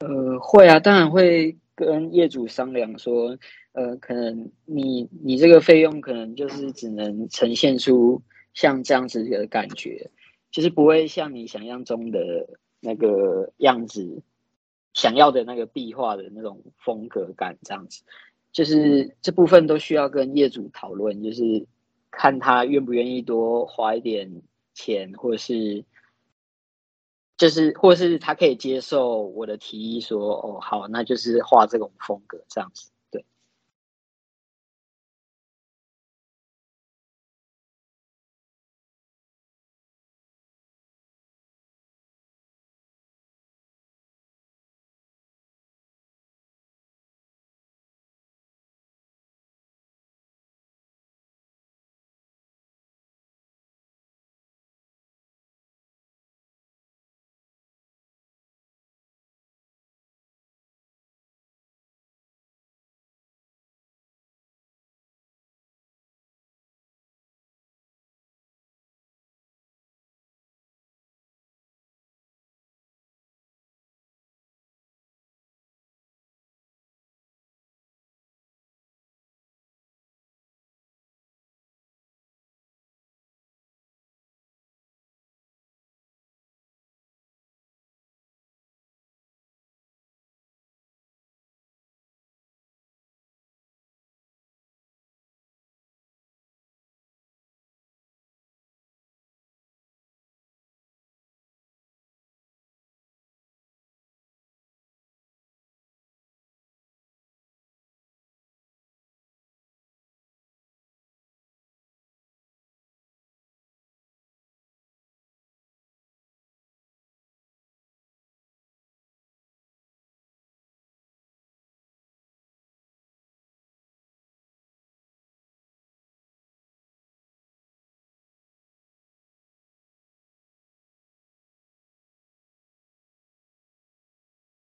[0.00, 1.56] 呃，会啊，当然会。
[1.78, 3.38] 跟业主商量说，
[3.70, 8.20] 呃，可能你你这个费用可能就是只能呈现出
[8.52, 10.10] 像这样子的感觉，
[10.50, 12.18] 就是不会像你想象中的
[12.80, 14.22] 那个样子，
[14.92, 18.02] 想要的那个壁画的那种风格感这样子，
[18.50, 21.64] 就是这部分都需要跟业主讨论，就是
[22.10, 24.42] 看他愿不愿意多花一点
[24.74, 25.84] 钱，或者是。
[27.36, 32.90] 就是，或是他可以接受我的提议，说，哦，好，那就是画这种风格，这样子，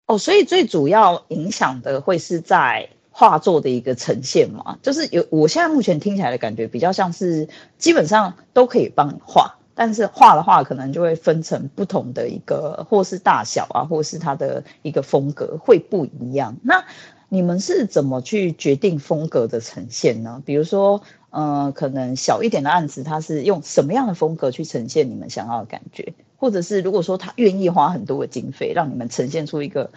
[0.08, 4.78] 哦，所以最主要影响的会是在画作的一个呈现嘛？
[4.84, 7.48] 就是有，我现在目前听起来的感觉比较像是
[7.78, 16.56] 基本上都可以帮你画，但是画的话可能就会分成不同的一个，或是大小啊，或是它的一个风格会不一样。
[16.62, 16.86] 那
[17.30, 20.44] 你们是怎么去决定风格的呈现呢？
[20.46, 21.02] 比如说，
[21.36, 26.14] 呃，可能小一点的案子，它是用什么样的风格去呈现你们想要的感觉？
[26.38, 29.92] 或者是如果说他愿意花很多的经费，让你们呈现出一个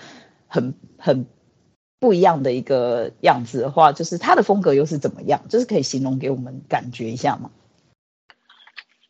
[0.48, 1.26] 很很
[2.00, 5.40] 不一样的一个样子的话，就是他的风格又是怎么样？
[5.48, 7.50] 就是可以形容给我们感觉一下吗？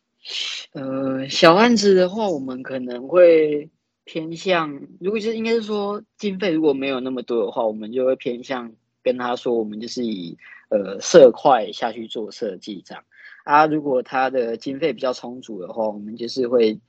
[0.73, 3.69] 呃，小案子的话，我们可能会。
[4.05, 8.71] 偏向，如果是应该是说经费如果没有那么多的话，我们就会偏向
[9.03, 10.35] 跟他说，我们就是以
[10.69, 13.03] 呃色块下去做设计这样。
[13.43, 16.79] 啊，如果他的经费比较充足的话，我们就是会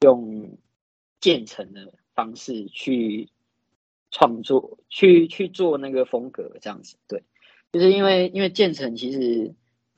[0.00, 0.58] 用
[1.20, 3.28] 渐层的方式去
[4.10, 6.96] 创作，去去做那个风格这样子。
[7.06, 7.22] 对，
[7.72, 9.54] 就是因为因为渐层其实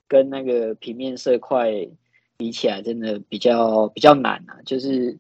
[0.07, 1.89] 跟那个平面色块
[2.37, 5.19] 比起来，真的比较比较难啊，就是。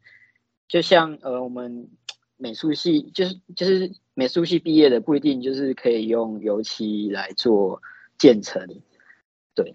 [0.73, 1.89] 就像呃，我们
[2.37, 7.83] 美术系就是就是美术系毕业的，不一定就是可以用油漆来做
[8.21, 8.63] 建成，
[9.57, 9.75] 对。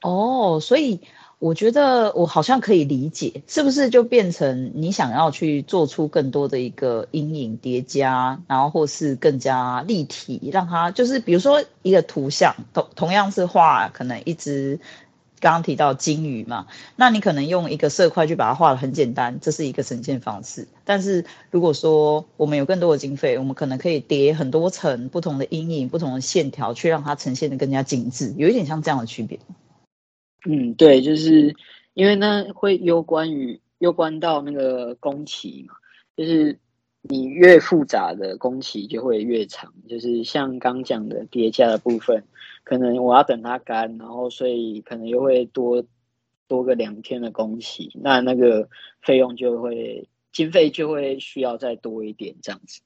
[0.00, 1.00] 哦，所以
[1.38, 14.78] 我觉得我好像可以理解，是不是就变成你想要去做出更多的一个阴影叠加，然后或是更加立体，让它就是比如说一个图像同同样是画，可能一只。
[15.40, 16.66] 刚刚提到金鱼嘛，
[16.96, 20.66] 那你可能用一个色块去把它画得很简单，这是一个呈现方式。
[20.84, 29.38] 但是如果说我们有更多的经费，我们可能可以叠很多层不同的阴影、不同的线条，去让它呈现得更加精致，有一点像这样的区别。
[30.48, 31.54] 嗯，对，就是
[31.94, 35.74] 因为呢会攸关于攸关到那个工期嘛，
[36.16, 36.58] 就是。
[37.08, 42.24] 你越复杂的工期就会越长，就是像刚讲的叠加的部分，
[42.68, 45.84] 可能我要等它干，然后所以可能又会多
[46.48, 48.68] 多个两天的工期，那那个
[49.00, 52.80] 费用就会经费就会需要再多一点这样子。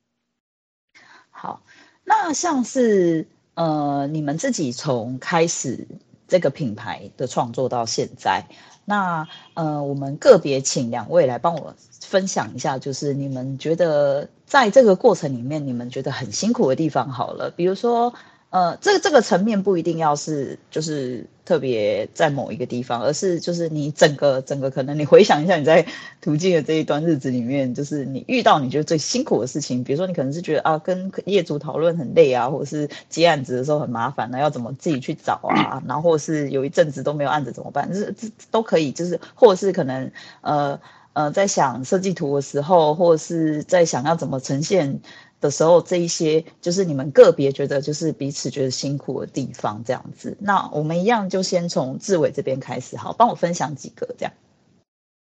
[1.31, 1.63] 好，
[2.05, 5.89] 那像是呃你们自己从开始
[6.29, 8.45] 这个品牌的创作到现在。
[8.85, 18.13] 那呃，我们个别请两位来帮我分享一下，就是你们觉得在这个过程里面，你们觉得很辛苦的地方好了，比如说。
[18.51, 25.87] 呃，这个这个层面不一定要是就是特别在某一个地方，而是就是你整个整个可能你回想一下你在
[26.21, 37.89] 途径的这一段日子里面，就是你遇到你觉得最辛苦的事情，比如说你可能是觉得啊跟业主讨论很累啊，或者是接案子的时候很麻烦，那要怎么自己去找啊，然后或是有一阵子都没有案子怎么办？
[37.93, 40.81] 这这都可以，就是或者是可能呃
[41.13, 45.01] 呃在想设计图的时候，或者是在想要怎么呈现。
[45.41, 50.37] 的时候，这一些就是你们个别觉得就是彼此觉得辛苦的地方，这样子。
[50.39, 54.33] 那我们一样就先从志伟这边开始，好，帮我分享几个这样。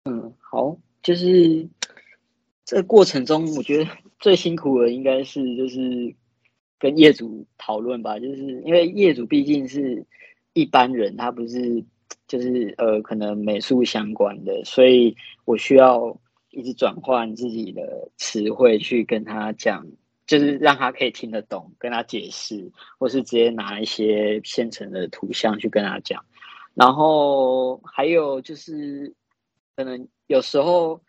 [0.06, 1.68] 嗯，好，就是
[2.64, 6.14] 这个过程中，我觉得最辛苦的应该是就是
[6.78, 10.06] 跟业主讨论吧，就是因为业主毕竟是
[10.54, 11.84] 一般人，他不是
[12.26, 15.14] 就是呃可能美术相关的，所以
[15.44, 16.18] 我需要
[16.50, 19.86] 一直转换自己的词汇去跟他讲。
[20.26, 26.24] 就是让他可以听得懂，跟他解释，或是直接拿一些现成的图像去跟他讲。
[26.74, 29.14] 然后还有就是，
[29.76, 31.00] 可能有时候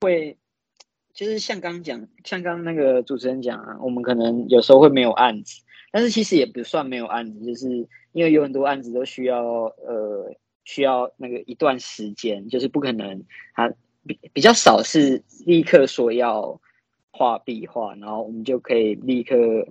[0.00, 0.36] 会，
[1.14, 10.34] 就是像刚讲，像刚那个主持人讲啊，我们可能有时候会没有案子，但是其实也不算没有案子，就是因为有很多案子都需要呃
[10.64, 13.72] 需要那个一段时间，就是不可能他
[14.04, 16.60] 比比较少是立刻说要。
[17.18, 19.66] 画壁画，然后我们就可以立刻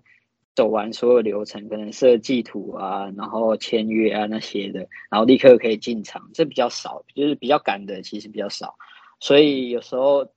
[0.54, 6.30] 走完所有流程，可能设计图啊，然后签约啊那些的，然后立刻可以进场。
[6.34, 8.76] 这比较少，就是比较赶的，其实比较少。
[9.22, 10.28] 所以有时候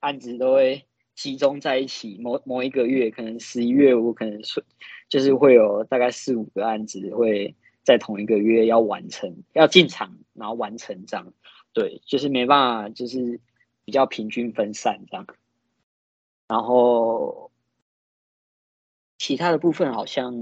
[0.00, 0.84] 案子都会
[1.14, 4.64] 集中在一起，某某一个月，可能十一月我可能是
[5.08, 7.54] 就是会有大概四五个案子会
[7.84, 11.32] 在同一个月要完成，要进场，然后完成这样。
[11.72, 13.38] 对，就是没办法，就是
[13.84, 15.24] 比较平均分散这样。
[16.48, 17.50] 然后
[19.18, 20.34] 其他的部分好像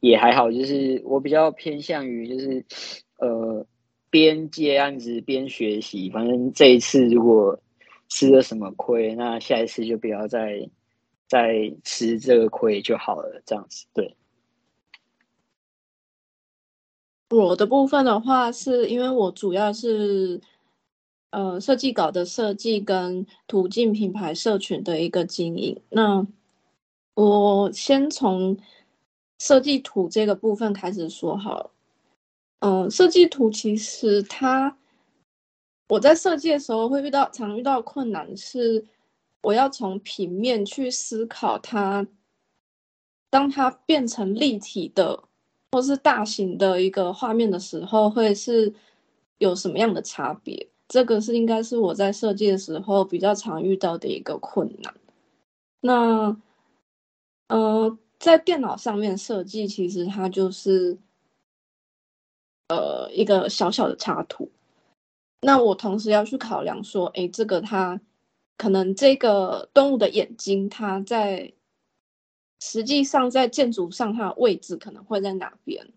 [0.00, 2.66] 也还好，就是我比较偏向于就是
[3.16, 3.66] 呃
[4.10, 7.58] 边接案子边学习，反正这一次如果
[8.08, 10.68] 吃了什么亏，那下一次就不要再
[11.26, 14.14] 再吃这个亏就好了，这样子对。
[17.30, 20.38] 我的部分的话，是因为我主要是。
[21.30, 26.26] 呃，设计稿的设计跟途径品牌社群的一个经营，那
[27.14, 28.56] 我先从
[29.38, 31.70] 设计图这个部分开始说好了。
[32.60, 34.76] 嗯，设计图其实它，
[35.88, 38.86] 我在设计的时候会遇到常遇到困难是，
[39.42, 42.06] 我要从平面去思考它，
[43.28, 45.22] 当它变成立体的
[45.72, 48.72] 或是大型的一个画面的时候，会是
[49.36, 50.68] 有什么样的差别？
[50.88, 54.94] 这个是应该是我在设计的时候比较常遇到的一个困难。
[55.80, 56.34] 那，
[57.48, 60.98] 呃，在电脑上面设计，其实它就是，
[62.68, 64.50] 呃，一个小小的插图。
[65.42, 68.00] 那我同时要去考量说，哎，这个它
[68.56, 71.52] 可能这个动物的眼睛，它在
[72.60, 75.92] 实际上在建筑上它的位置可能会在哪边？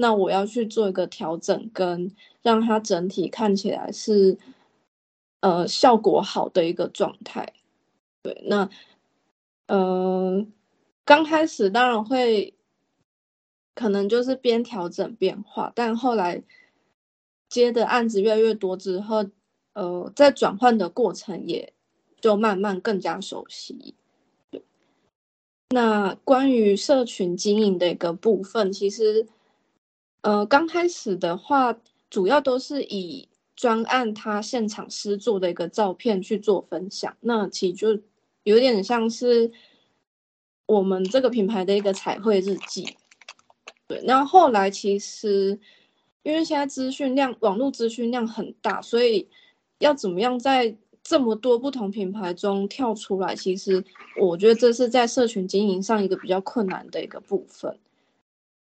[0.00, 4.38] 那我要去做一个调整，跟让它整体看起来是，
[5.40, 7.52] 呃，效果好的一个状态。
[8.22, 8.70] 对，那，
[9.66, 10.46] 呃，
[11.04, 12.54] 刚开始当然会，
[13.74, 16.42] 可能就是边调整边画，但后来
[17.50, 19.26] 接的案子越来越多之后，
[19.74, 21.74] 呃，在转换的过程也
[22.22, 23.94] 就慢慢更加熟悉。
[24.50, 24.62] 对，
[25.68, 29.28] 那关于社群经营的一个部分，其实。
[30.22, 31.76] 呃，刚开始的话，
[32.10, 38.02] 主要都是以专案他现场师做的一个照片去做分享，那其实就
[38.42, 39.50] 有点像是
[40.66, 42.96] 我们这个品牌的一个彩绘日记。
[43.86, 45.58] 对，那后来其实
[46.22, 49.28] 因为现在资讯量、网络资讯量很大，所以
[49.78, 53.82] 要怎么样在这么多不同品牌中跳出来，其实
[54.20, 57.78] 我觉得这是在社群经营上一个比较困难的一个部分。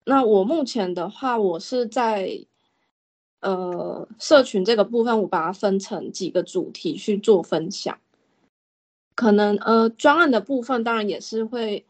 [0.10, 2.46] 那我目前的话，我是在
[3.42, 8.00] 呃社群这个部分，我把它分成几个主题去做分享。
[9.16, 11.86] 可能呃专案的部分，当然也是会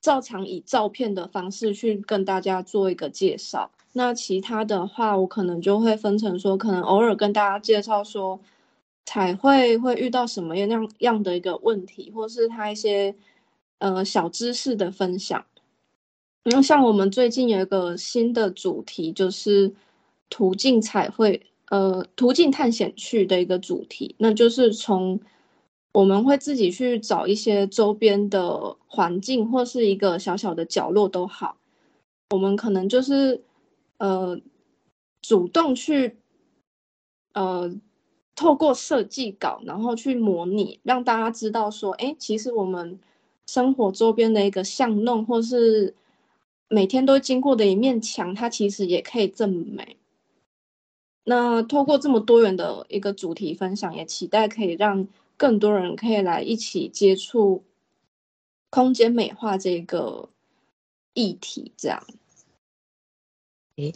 [0.00, 3.72] 照常以照片的方式去跟大家做一个介绍。
[3.94, 8.38] 那其他的话，我可能就会分成说，可能偶尔跟大家介绍说
[9.04, 13.16] 彩绘会遇到什么样样的一个问题，或是他一些
[13.78, 15.44] 呃小知识的分享。
[16.44, 19.72] 那像我们最近有一个新的主题，就是
[20.28, 21.40] 途径彩绘，
[21.70, 25.18] 呃，途径探险去的一个主题，那就是从
[25.92, 31.56] 我们会自己去找一些周边的环境，或是一个小小的角落都好，
[32.30, 33.42] 我们可能就是
[33.96, 34.38] 呃
[35.22, 36.18] 主动去
[37.32, 37.74] 呃
[38.34, 42.98] 透过设计稿，然后去模拟，让大家知道说，哎，其实我们
[43.46, 45.94] 生活周边的一个巷弄，或是
[46.68, 49.96] 每天都经过的一面墙，它其实也可以这么美。
[51.24, 57.62] 那透过这么多元的一个主题分享，也期待可以让更多人可以来一起接触
[58.70, 60.28] 空间美化这个
[61.14, 61.72] 议题。
[61.76, 62.04] 这样，
[63.76, 63.94] 诶，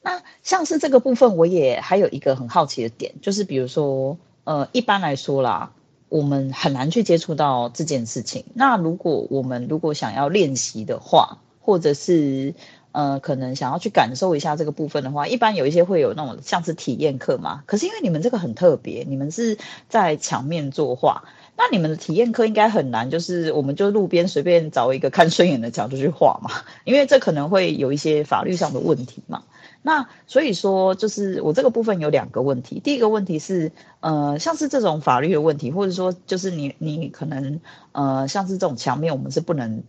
[0.00, 5.74] 那像是这个部分，我也还有一个很好奇的点，就是比如说，呃，一般来说啦，
[6.08, 8.44] 我们很难去接触到这件事情。
[8.54, 12.54] 那如果我们如果想要练习的话，或者是
[12.92, 17.62] 呃，可能想要去感受一下这个部分的话，一般有一些会有那种像是体验课嘛。
[17.66, 19.56] 可是因为你们这个很特别，你们是
[19.88, 21.22] 在墙面作画，
[21.56, 26.50] 那你们的体验课应该很难，就是我们就路边随便找一个看顺眼的角度去画嘛。
[26.82, 29.44] 因为这可能会有一些法律上的问题嘛。
[29.82, 32.80] 那所以说，就是我这个部分有两个问题。
[32.80, 37.60] 第一个问题是，呃，像是这种法律的问题，或者说就是你你可能
[37.92, 39.84] 呃，像是这种墙面，我们是不能。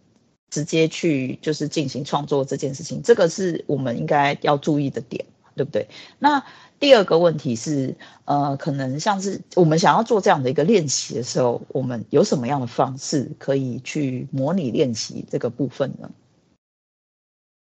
[0.51, 5.25] 直接去就是进行创作这件事情，这个是我们应该要注意的点，
[5.55, 5.87] 对不对？
[6.19, 6.45] 那
[6.77, 7.95] 第二个问题是，
[8.25, 16.11] 呃，可能像是我们想要做这样的一个练习的时候，我们有什么样的方式可以去模拟练习这个部分呢？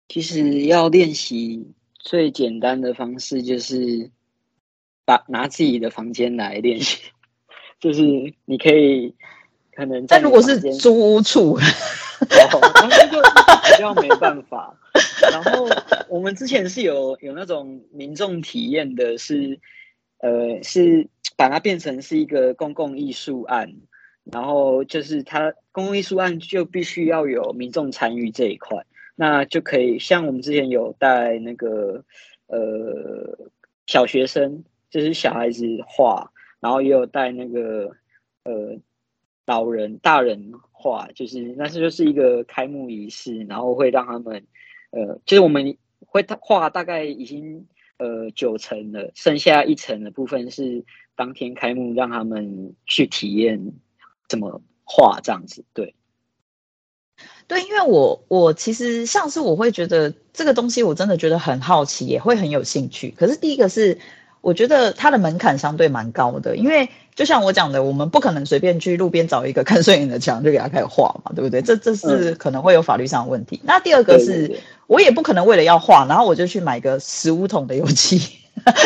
[0.08, 1.68] 其实要练习
[1.98, 4.10] 最简单的方式就是
[5.04, 6.98] 把拿自己的房间来练习，
[7.78, 9.14] 就是你可以
[9.76, 11.58] 可能，但如果是租屋处。
[12.30, 14.76] 然后那就比较没办法。
[15.30, 15.68] 然后
[16.08, 19.58] 我们之前是有有那种民众体验的，是
[20.18, 23.72] 呃是把它变成是一个公共艺术案，
[24.24, 32.04] 然后就是它公共艺术案就必须要有民众参与这一块，那就可以像我们之前有带那个
[32.48, 33.38] 呃
[33.86, 37.92] 小学生，就是小孩子画，然后也有带那个
[38.44, 38.76] 呃
[39.46, 40.52] 老人大人。
[40.84, 44.44] 画就是，那是就是一个开幕仪式，然后会让他们，
[44.90, 45.76] 呃，就是我们
[46.06, 47.68] 会画大概已经
[47.98, 50.84] 呃九层了，剩下一层的部分是
[51.14, 53.74] 当天开幕，让他们去体验
[54.28, 55.64] 怎么画这样子。
[55.72, 55.94] 对，
[57.46, 63.14] 对，因为我我其实像是我会觉得这个东西我真的觉得很好奇，也会很有兴趣。
[63.16, 63.96] 可是第一个是
[64.40, 71.62] 我觉得它的门槛相对蛮高的，因为就像我讲的，我们不可能随便去路边找一个看顺眼的墙就给他开始画嘛，对不对？
[71.62, 73.56] 这这是可能会有法律上的问题。
[73.56, 78.20] 嗯、那第二个是，对对对，我也不可能为了要画，然后我就去买个十五桶的油漆，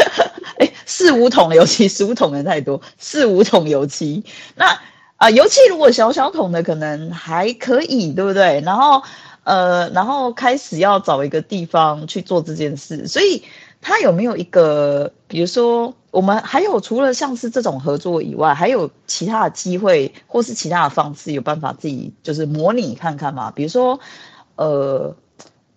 [0.59, 4.25] 哎，四五桶的油漆，十五桶人太多，四五桶油漆，
[4.55, 4.79] 那。
[5.19, 8.61] 啊，油漆如果小小桶的可能还可以，对不对？
[8.67, 9.03] 然后，
[9.45, 13.43] 呃，然后开始要找一个地方去做这件事，所以
[13.81, 23.51] 他有没有一个，比如说，我们还有除了像是这种合作以外，还有其他的机会或是其他的方式，有办法自己就是模拟看看嘛？
[23.51, 24.01] 比如说，
[24.57, 25.15] 呃，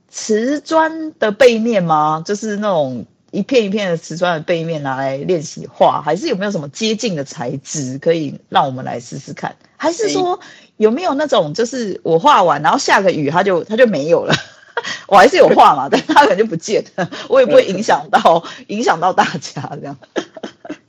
[0.09, 2.23] 瓷砖的背面吗？
[2.25, 3.05] 就是那种。
[3.31, 9.55] 一片一片的瓷砖的背面拿来练习画，还是有没有什么接近的材质可以让我们来试试看？
[9.77, 10.39] 还是说
[10.77, 14.33] 有没有那种就是我画完然后下个雨它就它就没有了？
[15.07, 16.83] 我还是有画嘛，但他可能就不见，
[17.29, 19.97] 我也不会影响到影响到大家这样。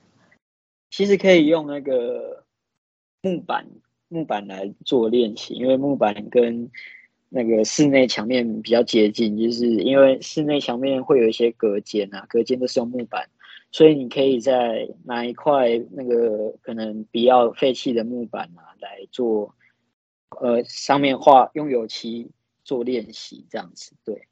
[0.91, 2.45] 其实可以用那个
[3.23, 3.67] 木板
[4.09, 6.71] 木板来做练习，因为木板跟。
[7.33, 13.29] 那个室内墙面比较接近，就是因为室内墙面会有一些隔间啊，隔间都是用木板，
[13.71, 19.55] 所以你可以在拿一块那个可能比较废弃的木板啊来做，
[20.41, 22.33] 呃，上面画用油漆
[22.71, 24.29] 做练习，这样子对。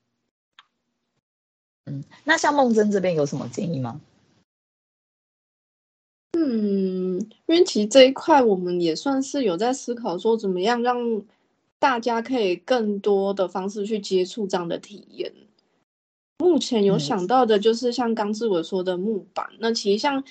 [1.86, 4.01] 嗯，那像梦真这边有什么建议吗？
[6.39, 11.24] 嗯，因为其实这一块我们也算是有在思考，说怎么样让。
[11.80, 15.32] 大家可以更多的方式去接触这样的体验。
[16.39, 20.24] 目前有想到的就是像刚志伟说的木板，嗯、那其实像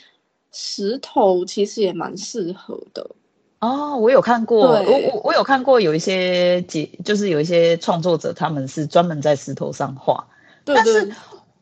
[0.51, 3.15] 石头其实也蛮适合的。
[3.59, 10.27] 哦，我有看过，我我我有看过有一些节，就是有一些创作者他们是专门在石头上画。
[10.63, 10.75] 对对。
[10.75, 11.15] 但是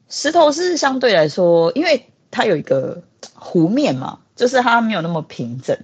[0.10, 3.02] 石头是相对来说，因为它有一个
[3.40, 5.78] 弧面嘛，就是它没有那么平整。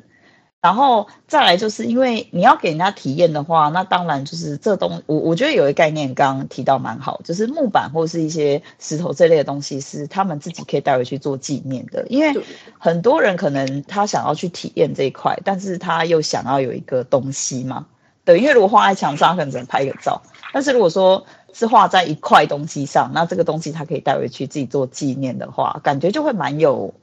[0.62, 12.06] 然后再来就是因为你要给人家体验的话，那当然就是这东我我觉得有一个概念刚刚提到蛮好，就是木板或是一些石头这类的东西是他们自己可以带回去做纪念的。
[12.10, 12.40] 因为
[12.78, 17.88] 很多人可能他想要去体验这一块，但是他又想要有一个东西嘛，
[18.24, 20.22] 对，因为如果画在墙上，他可能只能拍个照。
[20.54, 26.94] 但是如果说是画在一块东西上，那这个东西他可以带回去自己做纪念的话，感觉就会蛮有。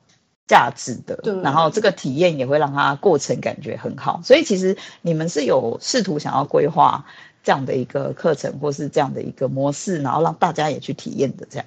[0.48, 7.04] 价值的，然后这个体验也会让他过程感觉很好，所以其实你们是有试图想要规划
[7.42, 11.66] 这样的一个课程，或是这样的一个模式，然后让大家也去体验的这样。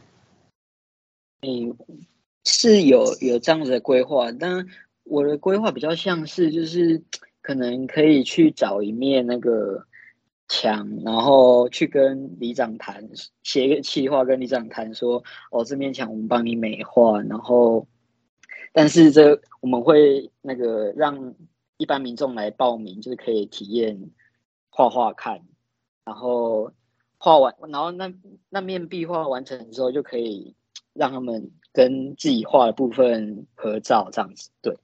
[1.44, 1.78] 嗯，
[2.44, 4.66] 是有有这样子的规划，但
[5.04, 7.04] 我的规划比较像是就是
[7.44, 9.86] 可能可以去找一面那个
[10.48, 13.08] 墙，然后去跟里长谈，
[13.44, 17.86] 写一个企划跟里长谈说，哦，这面墙我们帮你美化，然后。
[18.74, 21.36] 但是这我们会那个让
[21.78, 24.12] 一般民众来报名，就是可以体验
[24.70, 25.42] 画画看，
[26.06, 26.72] 然后
[27.18, 28.14] 画完，然后那
[28.50, 30.56] 那面壁画完成之后，就可以
[30.94, 34.50] 让他们跟自己画的部分合照，这样子。
[34.62, 34.78] 对。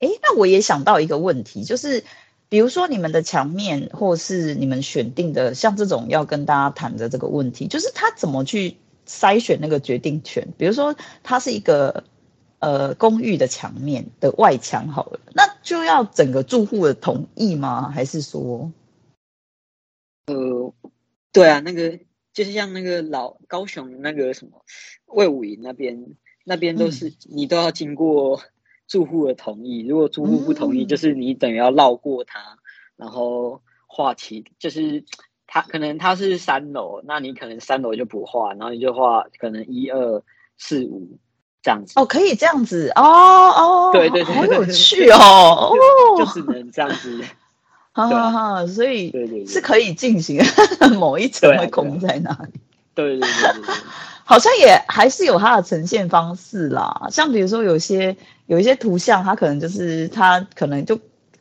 [0.00, 2.04] 哎，那我也想到一个问题，就是
[2.50, 10.46] 比如说你们的墙面，或是你们选定的像这种要跟大家谈的这个问题，就是他怎么去筛选那个决定权？
[10.58, 12.04] 比如说他是一个。
[12.66, 17.90] 呃，公寓的墙面的外墙好了，那就要整个住户的同意吗？
[17.90, 18.72] 还是说，
[20.26, 20.74] 呃，
[21.32, 22.00] 对啊，那个
[22.32, 24.64] 就是像那个老高雄那个什么
[25.04, 28.40] 魏武营那边，那边都是、嗯、你都要经过
[28.88, 32.58] 住户的同意，如果住户不同意，嗯、就是你等于要绕过他，
[32.96, 35.04] 然后画起，就是
[35.46, 40.20] 他可能他是三楼，那你可能三楼就不画，然后你就画可能一二
[40.58, 41.16] 四五。
[41.66, 41.94] 这样子。
[41.96, 45.74] 哦，可以这样子哦哦，对对对，好有趣哦哦，
[46.16, 47.20] 就只能这样子，
[47.90, 50.40] 哈哈哈，所以对对是可以进行，
[50.96, 52.60] 某一层会空在那里，
[52.94, 53.74] 对对对对，
[54.22, 60.96] 好像也还是有它的呈现方式啦，像比如说有些有一些图像，它可能就是它可能就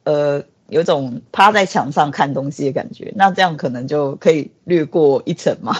[0.05, 5.78] 呃有种趴在墙上看东西的感觉，那这样可能就可以略过一层嘛，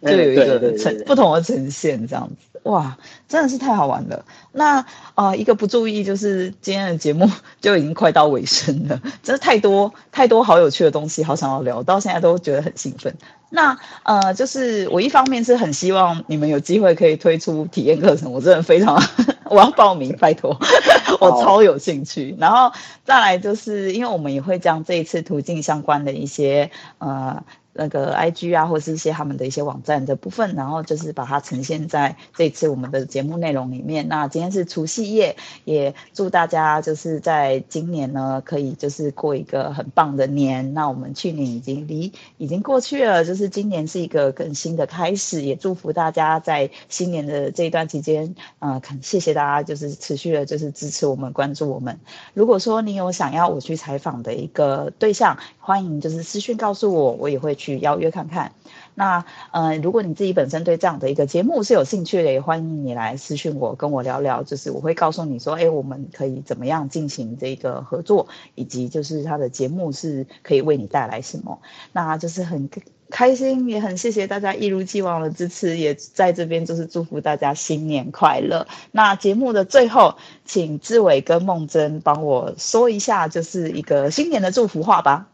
[0.00, 2.53] 就有一个呈不同的呈现这样子。
[2.64, 2.96] 哇，
[3.28, 4.24] 真的是太好玩了！
[4.52, 4.78] 那
[5.14, 9.00] 啊、呃，一个不注意，就是今天的节目 就已经快到尾声了。
[9.22, 13.14] 真的太多太多好有趣的东西，好想要聊，到现在都觉得很兴奋。
[13.50, 19.00] 那呃，就是我一方面是很希望你们有机会可以推出体验课程，我真的非常，
[19.44, 20.58] 我要报名，拜托，
[21.20, 22.34] 我超有兴趣。
[22.38, 22.72] 然后
[23.04, 27.44] 再来就是，因为我们也会将这一次途径相关的一些呃。
[27.74, 34.08] 那个 IG 啊，或是一些他们的一些网站的部分，然后就是把它呈现在这次我们的节目内容里面。
[34.08, 40.72] 那今天是除夕夜，也祝大家就是在今年呢，可以就是过一个很棒的年。
[40.74, 51.98] 那我们去年已经离已经过去了，就是今年是一个更新的开始，也祝福大家在新年的这一段期间，呃，谢谢大家就是持续的就是支持我们、关注我们。
[52.34, 58.52] 如果说你有想要我去采访的一个对象，欢迎就是私讯告诉我，我也会去去邀约看看。
[58.94, 64.42] 那呃，如果你自己本身对这样的一个节目是有兴趣的，也欢迎你来私讯我，跟我聊聊。
[64.42, 71.60] 就是我会告诉你说，哎，我们可以怎么样进行这个合作，以及就是他的节目是可以为你带来什么。
[71.92, 72.68] 那就是很
[73.10, 78.66] 开心，也很谢谢大家一如既往的支持，也在这边就是祝福大家新年快乐。
[78.92, 85.26] 那节目的最后，请志伟跟梦真帮我说一下，就是一个新年的祝福话吧。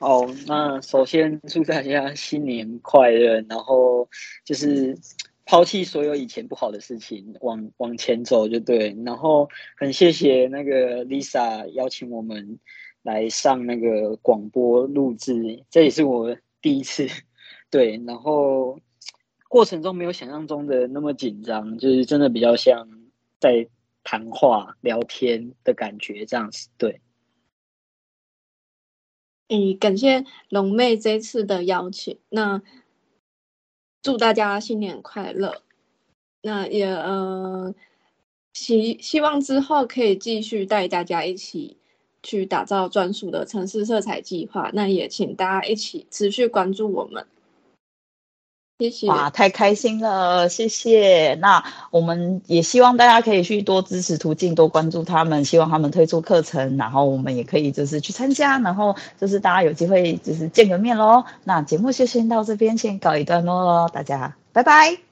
[0.00, 4.08] 好，那首先祝大家新年快乐，然后
[4.44, 4.96] 就是
[5.44, 8.96] 抛弃所有以前不好的事情，往往前走就对。
[9.04, 12.60] 然后很谢谢那个 Lisa 邀请我们
[13.02, 17.08] 来上那个广播录制，这也是我第一次。
[17.68, 18.78] 对，然后
[19.48, 22.88] 过程中没有想象中的那么紧张，就是真的比较像
[23.40, 23.66] 在
[24.04, 26.68] 谈话聊天的感觉这样子。
[26.78, 27.00] 对。
[29.48, 32.18] 嗯，感谢龙妹这次的邀请。
[32.28, 32.62] 那
[34.02, 35.62] 祝大家新年快乐。
[36.42, 37.74] 那也呃
[38.52, 41.76] 希希望之后可以继续带大家一起
[42.22, 44.70] 去打造专属的城市色彩计划。
[44.72, 47.26] 那也请大家一起持续关注我们。
[48.78, 49.08] 谢谢。
[49.08, 51.34] 哇，太开心了，谢谢。
[51.40, 61.24] 那我们也希望大家可以去多支持途径，多关注他们，希望他们推出课程，然后我们也可以就是去参加，然后就是大家有机会就是见个面喽。
[61.42, 65.07] 那节目就先到这边，先告一段落喽，大家拜拜。